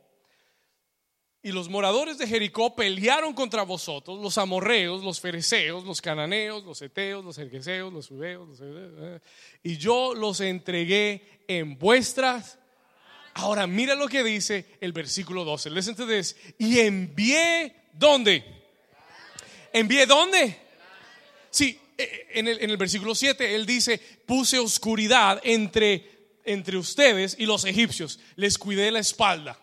[1.41, 6.81] y los moradores de Jericó pelearon contra vosotros, los amorreos, los fereceos, los cananeos, los
[6.81, 8.61] eteos, los ergeseos, los judeos,
[9.63, 12.59] y yo los entregué en vuestras.
[13.33, 15.69] Ahora mira lo que dice el versículo 12.
[15.69, 16.05] Listen to.
[16.57, 18.43] Y envié, ¿dónde?
[19.73, 20.57] ¿Envié dónde?
[21.49, 26.77] Sí, e, e, en el, en el versículo 7 él dice, puse oscuridad entre, entre
[26.77, 29.59] ustedes y los egipcios, les cuidé la espalda.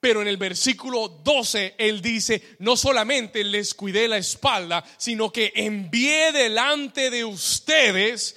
[0.00, 5.52] Pero en el versículo 12 él dice, no solamente les cuidé la espalda, sino que
[5.56, 8.36] envié delante de ustedes,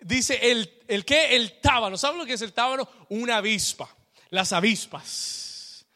[0.00, 1.98] dice el, el que, el tábano.
[1.98, 2.88] ¿Saben lo que es el tábano?
[3.10, 3.94] Una avispa,
[4.34, 5.86] las avispas.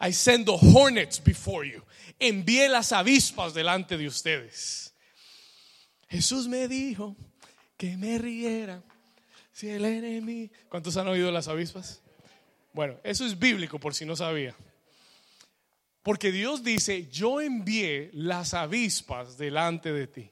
[0.00, 1.82] I send the hornets before you.
[2.18, 4.92] Envié las avispas delante de ustedes.
[6.08, 7.16] Jesús me dijo
[7.76, 8.82] que me riera
[9.52, 10.52] si el enemigo...
[10.68, 12.02] ¿Cuántos han oído las avispas?
[12.72, 14.54] Bueno, eso es bíblico por si no sabía.
[16.02, 20.30] Porque Dios dice, yo envié las avispas delante de ti.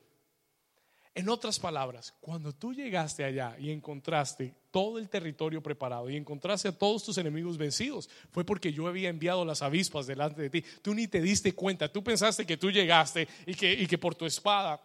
[1.15, 6.69] En otras palabras, cuando tú llegaste allá y encontraste todo el territorio preparado y encontraste
[6.69, 10.65] a todos tus enemigos vencidos, fue porque yo había enviado las avispas delante de ti.
[10.83, 14.15] Tú ni te diste cuenta, tú pensaste que tú llegaste y que, y que por
[14.15, 14.81] tu espada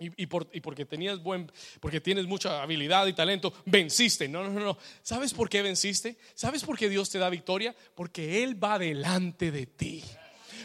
[0.00, 4.26] y, porque tenías buen, porque tienes mucha habilidad y talento, venciste.
[4.26, 4.76] No, no, no.
[5.04, 6.16] ¿Sabes por qué venciste?
[6.34, 7.76] ¿Sabes por qué Dios te da victoria?
[7.94, 10.02] Porque Él va delante de ti.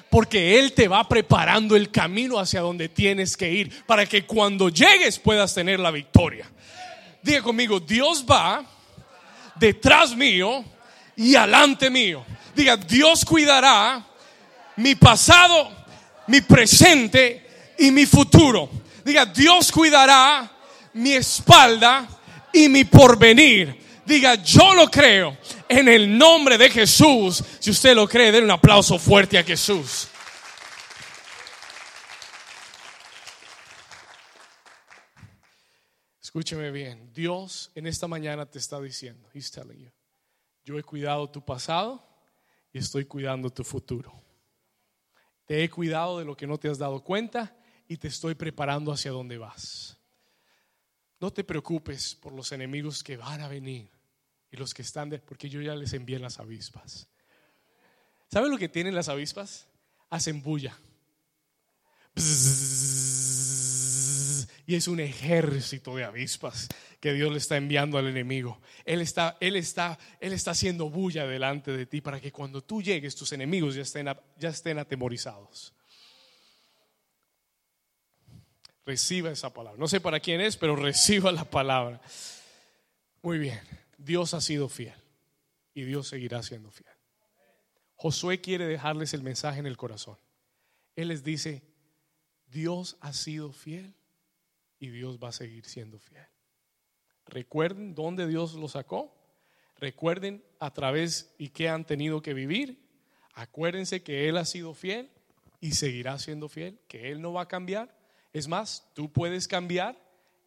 [0.09, 4.69] Porque Él te va preparando el camino hacia donde tienes que ir para que cuando
[4.69, 6.49] llegues puedas tener la victoria.
[7.23, 8.63] Diga conmigo, Dios va
[9.55, 10.63] detrás mío
[11.15, 12.25] y alante mío.
[12.53, 14.05] Diga, Dios cuidará
[14.75, 15.71] mi pasado,
[16.27, 18.69] mi presente y mi futuro.
[19.05, 20.51] Diga, Dios cuidará
[20.93, 22.07] mi espalda
[22.51, 23.81] y mi porvenir.
[24.05, 25.37] Diga, yo lo creo
[25.69, 27.41] en el nombre de Jesús.
[27.59, 30.09] Si usted lo cree, den un aplauso fuerte a Jesús.
[36.33, 39.91] Escúcheme bien, Dios en esta mañana te está diciendo, He's telling you,
[40.65, 42.03] yo he cuidado tu pasado
[42.71, 44.11] y estoy cuidando tu futuro.
[45.45, 47.55] Te he cuidado de lo que no te has dado cuenta
[47.87, 49.95] y te estoy preparando hacia donde vas.
[51.19, 53.91] No te preocupes por los enemigos que van a venir
[54.49, 57.07] y los que están, de, porque yo ya les envié las avispas.
[58.31, 59.67] ¿Saben lo que tienen las avispas?
[60.09, 60.75] Hacen bulla.
[64.65, 68.61] Y es un ejército de avispas que Dios le está enviando al enemigo.
[68.85, 72.81] Él está, él está, él está haciendo bulla delante de ti para que cuando tú
[72.81, 74.07] llegues tus enemigos ya estén,
[74.37, 75.73] ya estén atemorizados.
[78.85, 79.79] Reciba esa palabra.
[79.79, 82.01] No sé para quién es, pero reciba la palabra.
[83.21, 83.59] Muy bien.
[83.97, 84.95] Dios ha sido fiel
[85.73, 86.91] y Dios seguirá siendo fiel.
[87.95, 90.17] Josué quiere dejarles el mensaje en el corazón.
[90.95, 91.63] Él les dice,
[92.47, 93.95] Dios ha sido fiel
[94.83, 96.27] y Dios va a seguir siendo fiel.
[97.25, 99.15] Recuerden dónde Dios los sacó.
[99.77, 102.79] Recuerden a través y qué han tenido que vivir.
[103.33, 105.09] Acuérdense que Él ha sido fiel
[105.59, 108.03] y seguirá siendo fiel, que Él no va a cambiar
[108.33, 109.95] es más, tú puedes cambiar,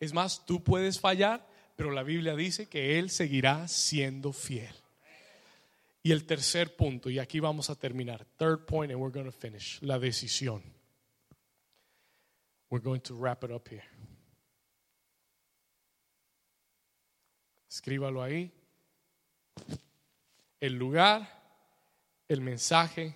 [0.01, 4.74] es más, tú puedes fallar, pero la Biblia dice que Él seguirá siendo fiel.
[6.03, 9.32] Y el tercer punto, y aquí vamos a terminar, third point and we're going to
[9.32, 10.62] finish, la decisión.
[12.68, 13.84] We're going to wrap it up here.
[17.77, 18.51] Escríbalo ahí.
[20.59, 21.29] El lugar,
[22.27, 23.14] el mensaje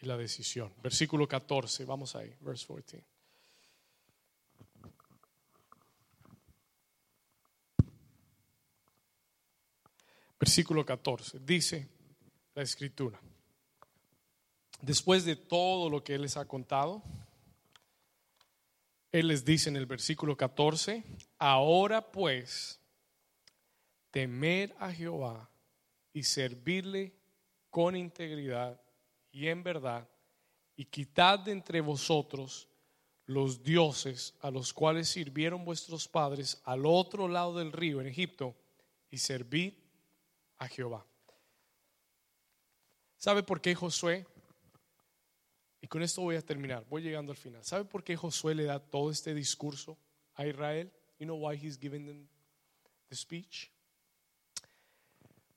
[0.00, 0.72] y la decisión.
[0.82, 3.04] Versículo 14, vamos ahí, verse 14.
[10.40, 11.86] versículo 14, dice
[12.54, 13.20] la escritura,
[14.80, 17.02] después de todo lo que Él les ha contado,
[19.12, 21.04] Él les dice en el versículo 14,
[21.38, 22.80] ahora pues,
[24.10, 25.50] temer a Jehová
[26.12, 27.14] y servirle
[27.70, 28.80] con integridad
[29.30, 30.08] y en verdad,
[30.74, 32.68] y quitad de entre vosotros
[33.26, 38.56] los dioses a los cuales sirvieron vuestros padres al otro lado del río en Egipto,
[39.10, 39.74] y servid
[40.58, 41.06] a Jehová.
[43.16, 44.26] ¿Sabe por qué Josué?
[45.80, 47.64] Y con esto voy a terminar, voy llegando al final.
[47.64, 49.98] ¿Sabe por qué Josué le da todo este discurso
[50.34, 50.90] a Israel?
[51.18, 52.28] You know why he's giving them
[53.08, 53.70] the speech?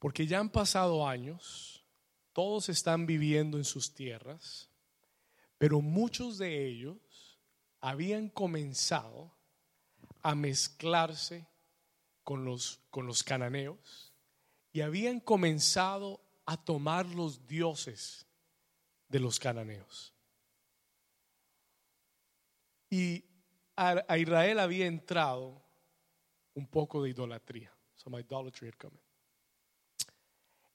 [0.01, 1.85] Porque ya han pasado años,
[2.33, 4.71] todos están viviendo en sus tierras,
[5.59, 7.39] pero muchos de ellos
[7.79, 9.31] habían comenzado
[10.23, 11.47] a mezclarse
[12.23, 14.11] con los, con los cananeos
[14.73, 18.25] y habían comenzado a tomar los dioses
[19.07, 20.15] de los cananeos.
[22.89, 23.23] Y
[23.75, 25.63] a, Israel había entrado
[26.55, 27.71] un poco de idolatría.
[27.93, 29.00] Some idolatry had come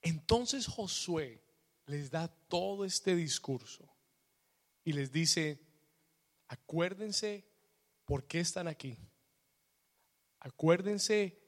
[0.06, 1.42] Entonces Josué
[1.86, 3.92] les da todo este discurso
[4.84, 5.60] y les dice,
[6.46, 7.44] acuérdense
[8.04, 8.96] por qué están aquí.
[10.38, 11.42] Acuérdense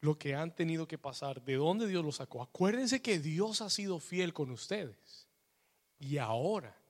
[0.00, 2.40] lo que han tenido que pasar, de dónde Dios los sacó.
[2.40, 5.26] Acuérdense que Dios ha sido fiel con ustedes.
[5.98, 6.80] Y ahora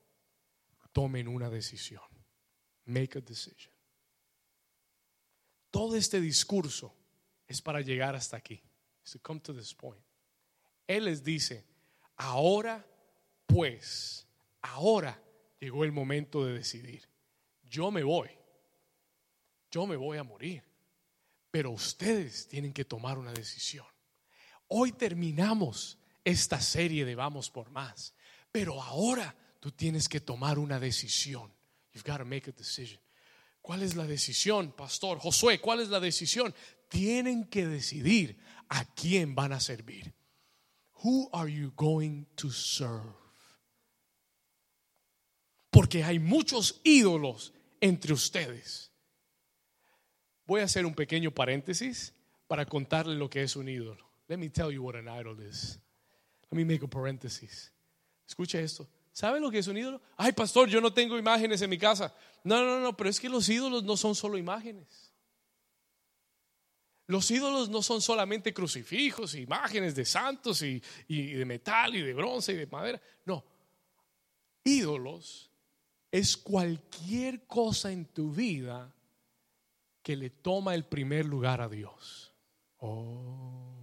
[0.92, 2.04] tomen una decisión.
[2.84, 3.72] Make a decision.
[5.70, 6.94] Todo este discurso
[7.46, 8.62] es para llegar hasta aquí.
[9.10, 10.07] To come to this point.
[10.88, 11.64] Él les dice,
[12.16, 12.84] ahora
[13.48, 14.26] pues,
[14.60, 15.20] ahora
[15.58, 17.08] llegó el momento de decidir.
[17.64, 18.28] Yo me voy.
[19.70, 20.62] Yo me voy a morir.
[21.50, 23.86] Pero ustedes tienen que tomar una decisión.
[24.68, 28.14] Hoy terminamos esta serie de Vamos por Más.
[28.52, 31.50] Pero ahora tú tienes que tomar una decisión.
[31.92, 33.00] You've got to make a decision.
[33.62, 35.18] ¿Cuál es la decisión, pastor?
[35.18, 36.54] Josué, ¿cuál es la decisión?
[36.88, 40.14] Tienen que decidir a quién van a servir.
[41.04, 43.14] Who are you going to serve?
[45.70, 48.90] Porque hay muchos ídolos entre ustedes.
[50.46, 52.12] Voy a hacer un pequeño paréntesis
[52.48, 54.08] para contarle lo que es un ídolo.
[54.28, 55.78] Let me tell you what an idol is.
[56.50, 57.72] Let me make a paréntesis.
[58.26, 58.88] Escuche esto.
[59.12, 60.00] ¿Sabe lo que es un ídolo?
[60.16, 62.14] Ay, pastor, yo no tengo imágenes en mi casa.
[62.44, 65.07] No, no, no, pero es que los ídolos no son solo imágenes.
[67.08, 72.52] Los ídolos no son solamente crucifijos, imágenes de santos y, de metal y de bronce
[72.52, 73.00] y de madera.
[73.24, 73.42] No.
[74.62, 75.50] Ídolos
[76.10, 78.94] es cualquier cosa en tu vida
[80.02, 82.34] que le toma el primer lugar a Dios.
[82.76, 83.74] Oh.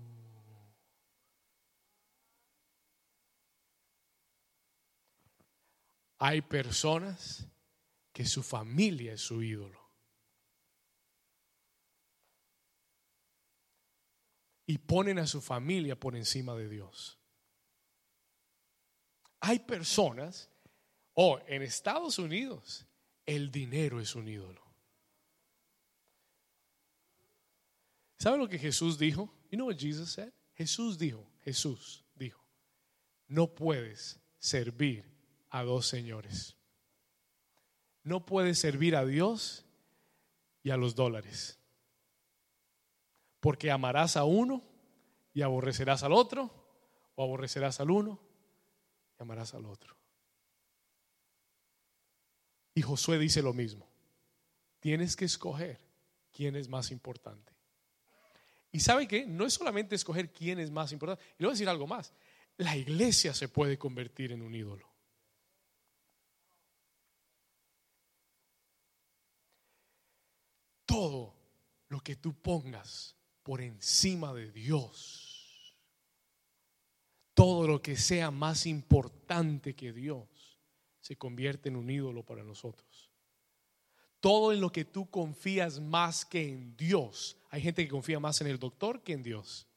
[6.19, 7.47] Hay personas
[8.13, 9.84] que su familia es su ídolo.
[14.66, 17.20] Y ponen a su familia por encima de Dios.
[19.39, 20.49] Hay personas,
[21.13, 22.86] o oh, en Estados Unidos,
[23.26, 24.63] el dinero es un ídolo.
[28.18, 29.32] ¿Sabe lo que Jesús dijo?
[29.51, 30.34] You know what Jesus said?
[30.55, 32.43] Jesús dijo, Jesús dijo,
[33.28, 35.05] no puedes servir
[35.49, 36.55] a dos señores.
[38.03, 39.66] No puedes servir a Dios
[40.63, 41.59] y a los dólares.
[43.46, 44.64] Porque amarás a uno
[45.32, 46.50] y aborrecerás al otro,
[47.14, 48.20] o aborrecerás al uno
[49.20, 49.96] y amarás al otro.
[52.74, 53.88] Y Josué dice lo mismo.
[54.80, 55.80] Tienes que escoger
[56.32, 57.54] quién es más importante.
[58.72, 61.24] Y sabe que no es solamente escoger quién es más importante.
[61.38, 62.14] Y le voy a decir algo más.
[62.58, 64.89] La iglesia se puede convertir en un ídolo.
[70.88, 71.36] todo
[71.89, 73.14] lo que tú pongas
[73.46, 75.78] por encima de Dios,
[77.36, 80.28] todo lo que sea más importante que Dios,
[81.00, 83.12] se convierte en un ídolo para nosotros.
[84.20, 87.38] Todo en lo que tú confías más que en Dios.
[87.52, 89.68] Hay gente que confía más en el doctor que en Dios.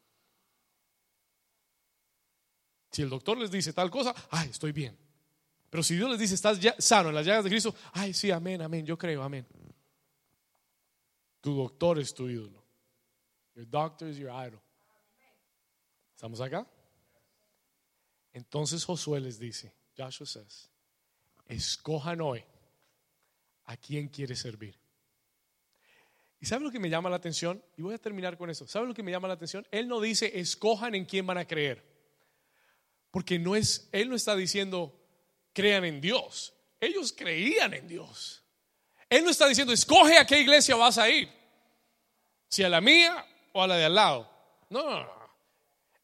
[2.91, 4.97] Si el doctor les dice tal cosa, ay, estoy bien.
[5.69, 8.63] Pero si Dios les dice, estás sano en las llagas de Cristo, ay, sí, amén,
[8.63, 9.47] amén, yo creo, amén.
[11.43, 12.68] Tu doctor es tu ídolo.
[13.59, 14.61] Your doctor is your idol.
[16.15, 16.65] ¿Estamos acá?
[18.33, 20.71] Entonces Josué les dice, Joshua says,
[21.45, 22.45] escojan hoy
[23.65, 24.79] a quién quiere servir.
[26.39, 27.61] ¿Y sabe lo que me llama la atención?
[27.77, 28.65] Y voy a terminar con eso.
[28.69, 29.67] ¿Sabe lo que me llama la atención?
[29.73, 31.85] Él no dice, escojan en quién van a creer.
[33.11, 34.97] Porque no es, él no está diciendo,
[35.53, 36.55] crean en Dios.
[36.79, 38.45] Ellos creían en Dios.
[39.11, 41.29] Él no está diciendo, escoge a qué iglesia vas a ir.
[42.49, 44.31] Si a la mía o a la de al lado.
[44.71, 45.19] No, no, no.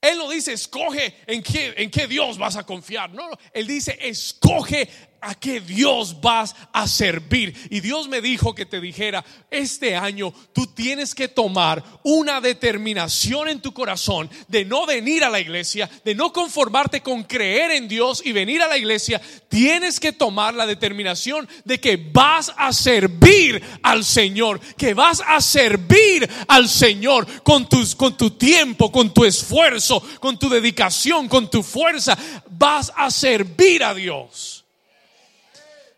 [0.01, 3.11] Él no dice, escoge en qué, en qué Dios vas a confiar.
[3.11, 3.39] No, no.
[3.55, 4.87] Él dice, escoge
[5.25, 7.55] a qué Dios vas a servir.
[7.71, 13.49] Y Dios me dijo que te dijera, este año tú tienes que tomar una determinación
[13.49, 17.89] en tu corazón de no venir a la iglesia, de no conformarte con creer en
[17.89, 19.21] Dios y venir a la iglesia.
[19.49, 25.41] Tienes que tomar la determinación de que vas a servir al Señor, que vas a
[25.41, 31.49] servir al Señor con, tus, con tu tiempo, con tu esfuerzo, con tu dedicación, con
[31.49, 32.17] tu fuerza.
[32.51, 34.64] Vas a servir a Dios.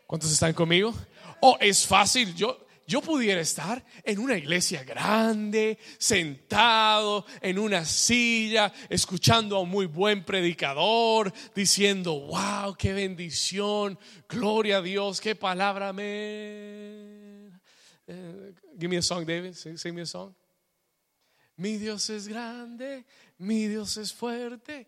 [0.06, 0.94] ¿Cuántos están conmigo?
[1.40, 2.34] Oh, es fácil.
[2.34, 9.68] Yo, yo pudiera estar en una iglesia grande, sentado en una silla, escuchando a un
[9.68, 13.98] muy buen predicador, diciendo, wow, qué bendición,
[14.28, 17.50] gloria a Dios, qué palabra me...
[18.08, 20.32] Uh, give me a song, David, sing me a song.
[21.56, 23.04] Mi Dios es grande,
[23.38, 24.86] mi Dios es fuerte,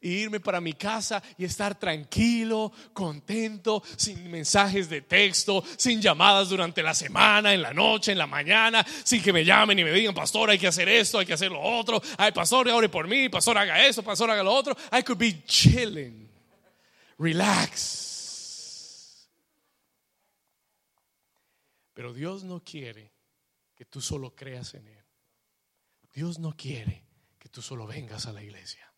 [0.00, 6.82] irme para mi casa y estar tranquilo, contento, sin mensajes de texto, sin llamadas durante
[6.82, 10.14] la semana, en la noche, en la mañana, sin que me llamen y me digan,
[10.14, 12.00] pastor, hay que hacer esto, hay que hacer lo otro.
[12.16, 14.76] Ay, pastor, ore por mí, pastor, haga eso, pastor, haga lo otro.
[14.92, 16.28] I could be chilling,
[17.18, 18.04] relax.
[21.94, 23.12] Pero Dios no quiere
[23.74, 25.04] que tú solo creas en Él.
[26.12, 27.04] Dios no quiere
[27.38, 28.93] que tú solo vengas a la iglesia.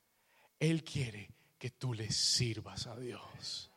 [0.59, 3.71] Él quiere que tú le sirvas a Dios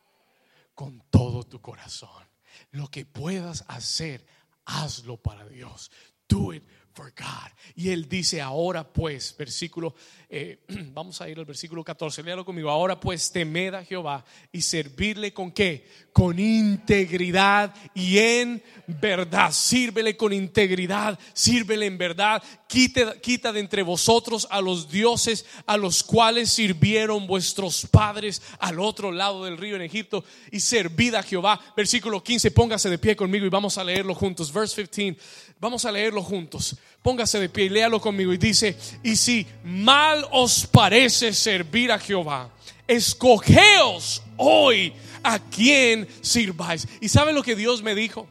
[0.74, 2.24] con todo tu corazón.
[2.70, 4.26] Lo que puedas hacer,
[4.64, 5.90] hazlo para Dios.
[6.28, 7.50] Do it for God.
[7.74, 9.94] Y él dice, ahora pues, versículo,
[10.28, 10.58] eh,
[10.92, 15.32] vamos a ir al versículo 14, léalo conmigo, ahora pues temed a Jehová y servirle
[15.32, 15.88] con qué?
[16.12, 19.52] Con integridad y en verdad.
[19.52, 22.42] Sírvele con integridad, sírvele en verdad.
[22.66, 28.78] Quite, quita de entre vosotros a los dioses a los cuales sirvieron vuestros padres al
[28.80, 31.60] otro lado del río en Egipto y servid a Jehová.
[31.76, 34.52] Versículo 15, póngase de pie conmigo y vamos a leerlo juntos.
[34.52, 35.20] Verse 15,
[35.58, 36.76] vamos a leerlo juntos.
[37.02, 41.98] Póngase de pie y léalo conmigo y dice, y si mal os parece servir a
[41.98, 42.50] Jehová,
[42.86, 46.86] escogeos hoy a quien sirváis.
[47.00, 48.28] ¿Y saben lo que Dios me dijo?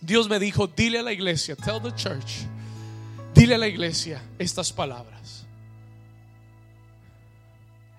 [0.00, 2.46] Dios me dijo, dile a la iglesia, tell the church,
[3.34, 5.44] dile a la iglesia estas palabras.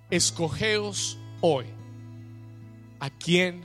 [0.09, 1.65] Escogeos hoy
[2.99, 3.63] a quién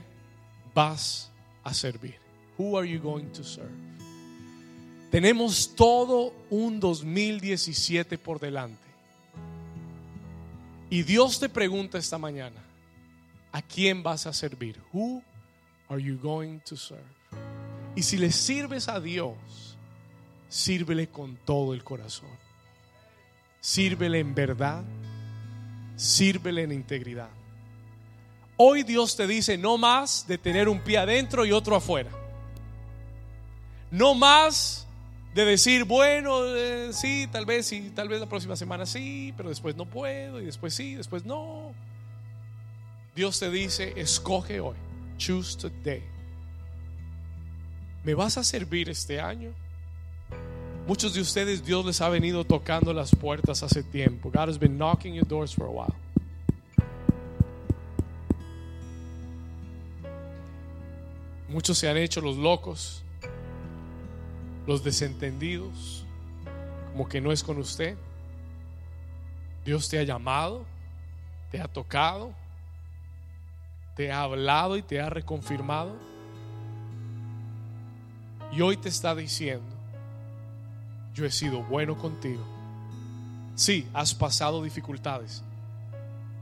[0.73, 1.31] vas
[1.63, 2.15] a servir.
[2.57, 3.86] Who are you going to serve?
[5.09, 8.87] Tenemos todo un 2017 por delante.
[10.89, 12.61] Y Dios te pregunta esta mañana,
[13.51, 14.79] ¿a quién vas a servir?
[14.93, 15.21] Who
[15.89, 17.03] are you going to serve?
[17.95, 19.35] Y si le sirves a Dios,
[20.49, 22.29] sírvele con todo el corazón.
[23.59, 24.83] Sírvele en verdad,
[25.95, 27.29] sírvele en integridad.
[28.55, 32.11] Hoy Dios te dice no más de tener un pie adentro y otro afuera.
[33.91, 34.86] No más
[35.37, 39.49] de decir, bueno, eh, sí, tal vez sí, tal vez la próxima semana sí, pero
[39.49, 41.73] después no puedo y después sí, después no.
[43.15, 44.75] Dios te dice, escoge hoy,
[45.17, 46.01] choose today.
[48.03, 49.53] ¿Me vas a servir este año?
[50.87, 54.31] Muchos de ustedes Dios les ha venido tocando las puertas hace tiempo.
[54.31, 55.93] God has been knocking your doors for a while.
[61.47, 63.03] Muchos se han hecho los locos
[64.67, 66.05] los desentendidos,
[66.91, 67.97] como que no es con usted.
[69.65, 70.65] Dios te ha llamado,
[71.49, 72.33] te ha tocado,
[73.95, 75.95] te ha hablado y te ha reconfirmado.
[78.51, 79.65] Y hoy te está diciendo,
[81.13, 82.43] yo he sido bueno contigo.
[83.55, 85.43] Sí, has pasado dificultades,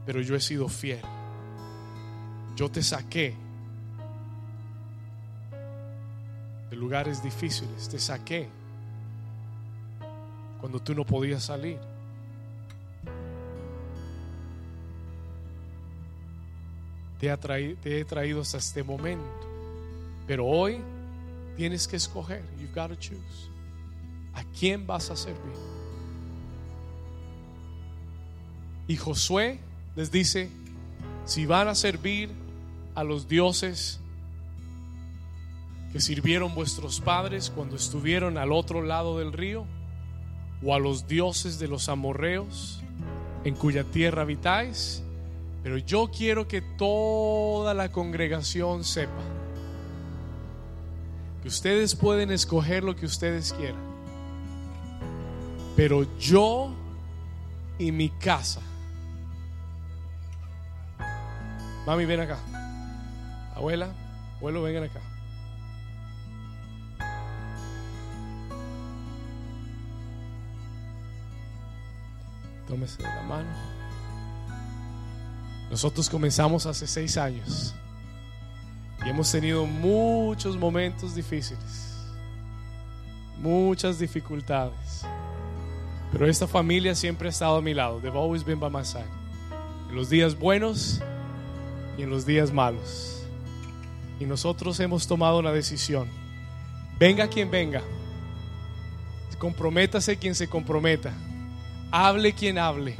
[0.04, 1.00] pero yo he sido fiel.
[2.56, 3.34] Yo te saqué
[6.70, 8.48] de lugares difíciles, te saqué
[10.60, 11.78] cuando tú no podías salir.
[17.18, 17.34] Te,
[17.76, 19.24] te he traído hasta este momento,
[20.26, 20.80] pero hoy
[21.56, 22.42] tienes que escoger.
[22.58, 23.50] You've got to choose.
[24.34, 25.54] ¿A quién vas a servir?
[28.86, 29.58] Y Josué
[29.96, 30.50] les dice,
[31.24, 32.30] si van a servir
[32.94, 33.98] a los dioses
[35.96, 39.64] que sirvieron vuestros padres cuando estuvieron al otro lado del río,
[40.62, 42.82] o a los dioses de los amorreos
[43.44, 45.02] en cuya tierra habitáis.
[45.62, 49.22] Pero yo quiero que toda la congregación sepa
[51.40, 53.80] que ustedes pueden escoger lo que ustedes quieran.
[55.76, 56.74] Pero yo
[57.78, 58.60] y mi casa.
[61.86, 62.38] Mami, ven acá.
[63.54, 63.88] Abuela,
[64.36, 65.00] abuelo, vengan acá.
[72.68, 73.48] Tómese de la mano.
[75.70, 77.74] Nosotros comenzamos hace seis años
[79.04, 81.96] y hemos tenido muchos momentos difíciles,
[83.38, 85.04] muchas dificultades.
[86.12, 87.98] Pero esta familia siempre ha estado a mi lado.
[88.00, 89.04] They've always been by my side.
[89.90, 91.00] En los días buenos
[91.98, 93.24] y en los días malos.
[94.18, 96.08] Y nosotros hemos tomado una decisión.
[96.98, 97.82] Venga quien venga.
[99.38, 101.12] Comprométase quien se comprometa.
[101.98, 102.94] Hable quien hable.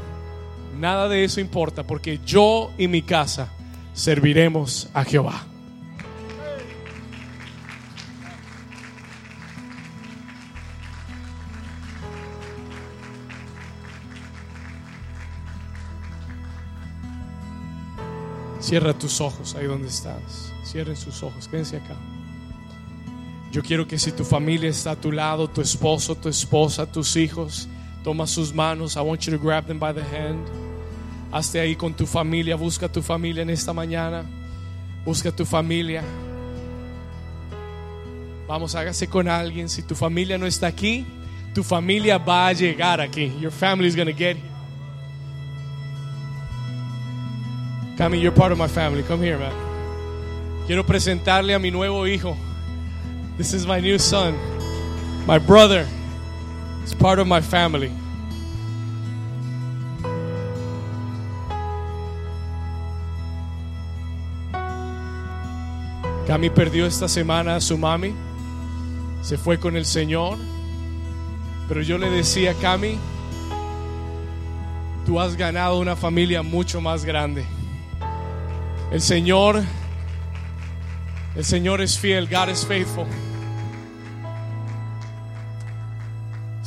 [0.78, 3.52] Nada de eso importa porque yo y mi casa
[3.92, 5.44] serviremos a Jehová.
[18.60, 20.54] Cierra tus ojos ahí donde estás.
[20.64, 21.48] Cierren sus ojos.
[21.48, 21.96] Quédense acá.
[23.52, 27.14] Yo quiero que si tu familia está a tu lado, tu esposo, tu esposa, tus
[27.16, 27.68] hijos,
[28.06, 28.96] toma sus manos.
[28.96, 30.46] I want you to grab them by the hand.
[31.32, 32.54] Hazte ahí con tu familia.
[32.56, 34.24] Busca tu familia en esta mañana.
[35.04, 36.04] Busca tu familia.
[38.46, 39.68] Vamos, hágase con alguien.
[39.68, 41.04] Si tu familia no está aquí,
[41.52, 43.32] tu familia va a llegar aquí.
[43.40, 44.52] Your family is going to get here.
[47.96, 49.02] Cami, you're part of my family.
[49.02, 49.52] Come here, man.
[50.68, 52.36] Quiero presentarle a mi nuevo hijo.
[53.36, 54.36] This is my new son.
[55.26, 55.88] My brother.
[56.86, 57.90] It's part of my family.
[66.28, 68.14] Cami perdió esta semana a su mami.
[69.20, 70.38] Se fue con el Señor.
[71.66, 72.96] Pero yo le decía, Cami,
[75.04, 77.44] tú has ganado una familia mucho más grande.
[78.92, 79.60] El Señor,
[81.34, 83.06] el Señor es fiel, God is faithful.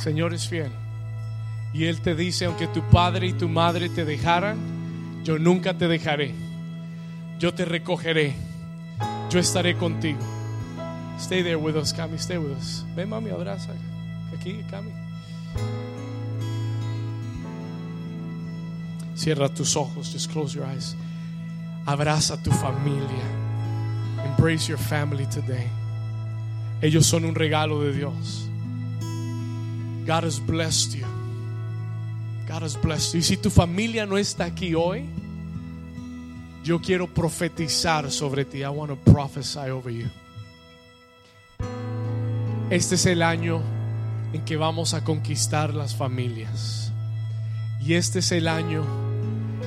[0.00, 0.72] Señor es fiel.
[1.74, 4.58] Y Él te dice, aunque tu padre y tu madre te dejaran,
[5.24, 6.34] yo nunca te dejaré.
[7.38, 8.34] Yo te recogeré.
[9.28, 10.18] Yo estaré contigo.
[11.18, 12.84] Stay there with us, Cami, stay with us.
[12.96, 13.74] Ven, mami, abraza.
[14.34, 14.90] Aquí, Cami.
[19.14, 20.96] Cierra tus ojos, just close your eyes.
[21.84, 23.24] Abraza a tu familia.
[24.24, 25.68] Embrace your family today.
[26.80, 28.49] Ellos son un regalo de Dios.
[30.06, 31.06] God has blessed you.
[32.48, 33.20] God has blessed you.
[33.20, 35.04] Y si tu familia no está aquí hoy,
[36.64, 38.62] yo quiero profetizar sobre ti.
[38.62, 40.08] I want to prophesy over you.
[42.70, 43.60] Este es el año
[44.32, 46.92] en que vamos a conquistar las familias.
[47.84, 48.84] Y este es el año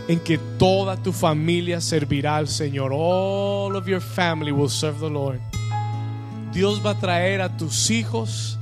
[0.08, 2.92] en que toda tu familia servirá al Señor.
[2.94, 5.40] All of your family will serve the Lord.
[6.54, 8.60] Dios va a traer a tus hijos,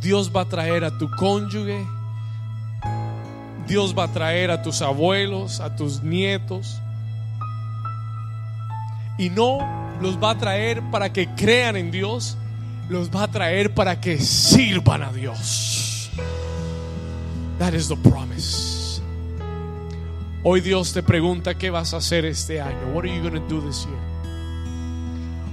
[0.00, 1.86] Dios va a traer a tu cónyuge,
[3.66, 6.80] Dios va a traer a tus abuelos, a tus nietos.
[9.18, 9.58] Y no
[10.00, 12.36] los va a traer para que crean en Dios,
[12.88, 16.10] los va a traer para que sirvan a Dios.
[17.58, 19.00] That is the promise.
[20.42, 22.92] Hoy Dios te pregunta qué vas a hacer este año.
[22.94, 23.98] What are you going to do this year?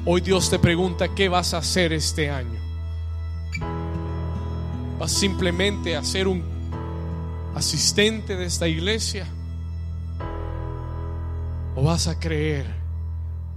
[0.06, 2.63] Hoy Dios te pregunta qué vas a hacer este año.
[5.00, 6.44] ¿Vas simplemente a ser un
[7.56, 9.28] asistente de esta iglesia?
[11.76, 12.66] ¿O vas a creer?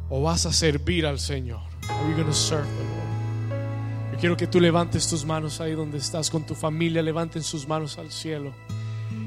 [0.08, 1.60] ¿O vas a servir al Señor?
[1.88, 4.12] Are you going to serve the Lord?
[4.12, 7.68] Yo quiero que tú levantes tus manos ahí donde estás con tu familia, levanten sus
[7.68, 8.52] manos al cielo.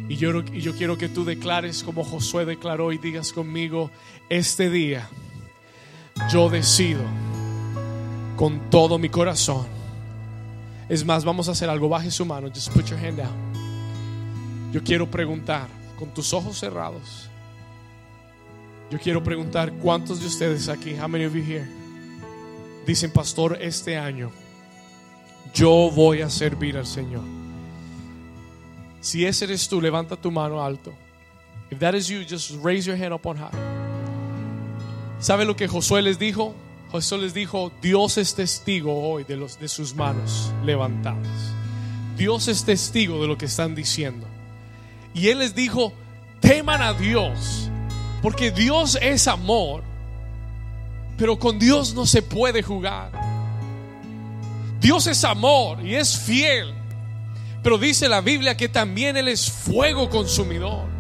[0.08, 3.92] Y yo, y yo quiero que tú declares como Josué declaró y digas conmigo,
[4.30, 5.08] este día
[6.32, 7.02] yo decido
[8.36, 9.79] con todo mi corazón.
[10.90, 14.72] Es más, vamos a hacer algo, baje su mano, just put your hand down.
[14.74, 15.68] Yo quiero preguntar,
[15.98, 17.30] con tus ojos cerrados,
[18.90, 21.44] yo quiero preguntar, ¿cuántos de ustedes aquí, how many of you
[22.88, 24.32] dicen, pastor, este año
[25.54, 27.24] yo voy a servir al Señor?
[29.00, 30.92] Si ese eres tú, levanta tu mano alto.
[31.70, 33.52] If that is you, just raise your hand up on high.
[35.20, 36.56] ¿Sabe lo que Josué les dijo?
[36.92, 41.54] Josué les dijo, Dios es testigo hoy de, los, de sus manos levantadas.
[42.18, 44.26] Dios es testigo de lo que están diciendo.
[45.14, 45.94] Y Él les dijo,
[46.40, 47.70] teman a Dios,
[48.24, 49.84] porque Dios es amor,
[51.16, 53.12] pero con Dios no se puede jugar.
[54.82, 56.74] Dios es amor y es fiel,
[57.62, 60.99] pero dice la Biblia que también Él es fuego consumidor.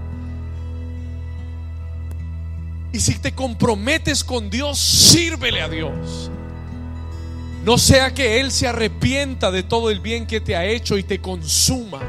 [2.91, 6.31] Y si te comprometes con Dios, sírvele a Dios.
[7.63, 11.03] No sea que Él se arrepienta de todo el bien que te ha hecho y
[11.03, 11.99] te consuma.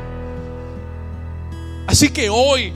[1.86, 2.72] Así que hoy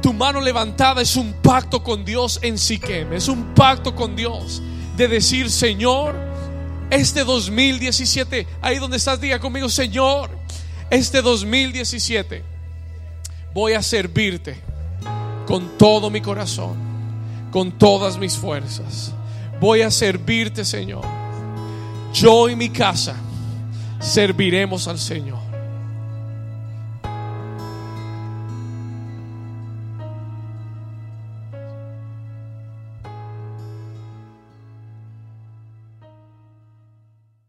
[0.00, 4.62] tu mano levantada es un pacto con Dios en Siquem, es un pacto con Dios
[4.96, 6.14] de decir, Señor,
[6.90, 10.30] este 2017, ahí donde estás, diga conmigo, Señor,
[10.88, 12.44] este 2017
[13.52, 14.56] voy a servirte
[15.46, 16.76] con todo mi corazón,
[17.50, 19.12] con todas mis fuerzas.
[19.60, 21.04] Voy a servirte, Señor.
[22.12, 23.16] Yo y mi casa
[24.00, 25.37] serviremos al Señor.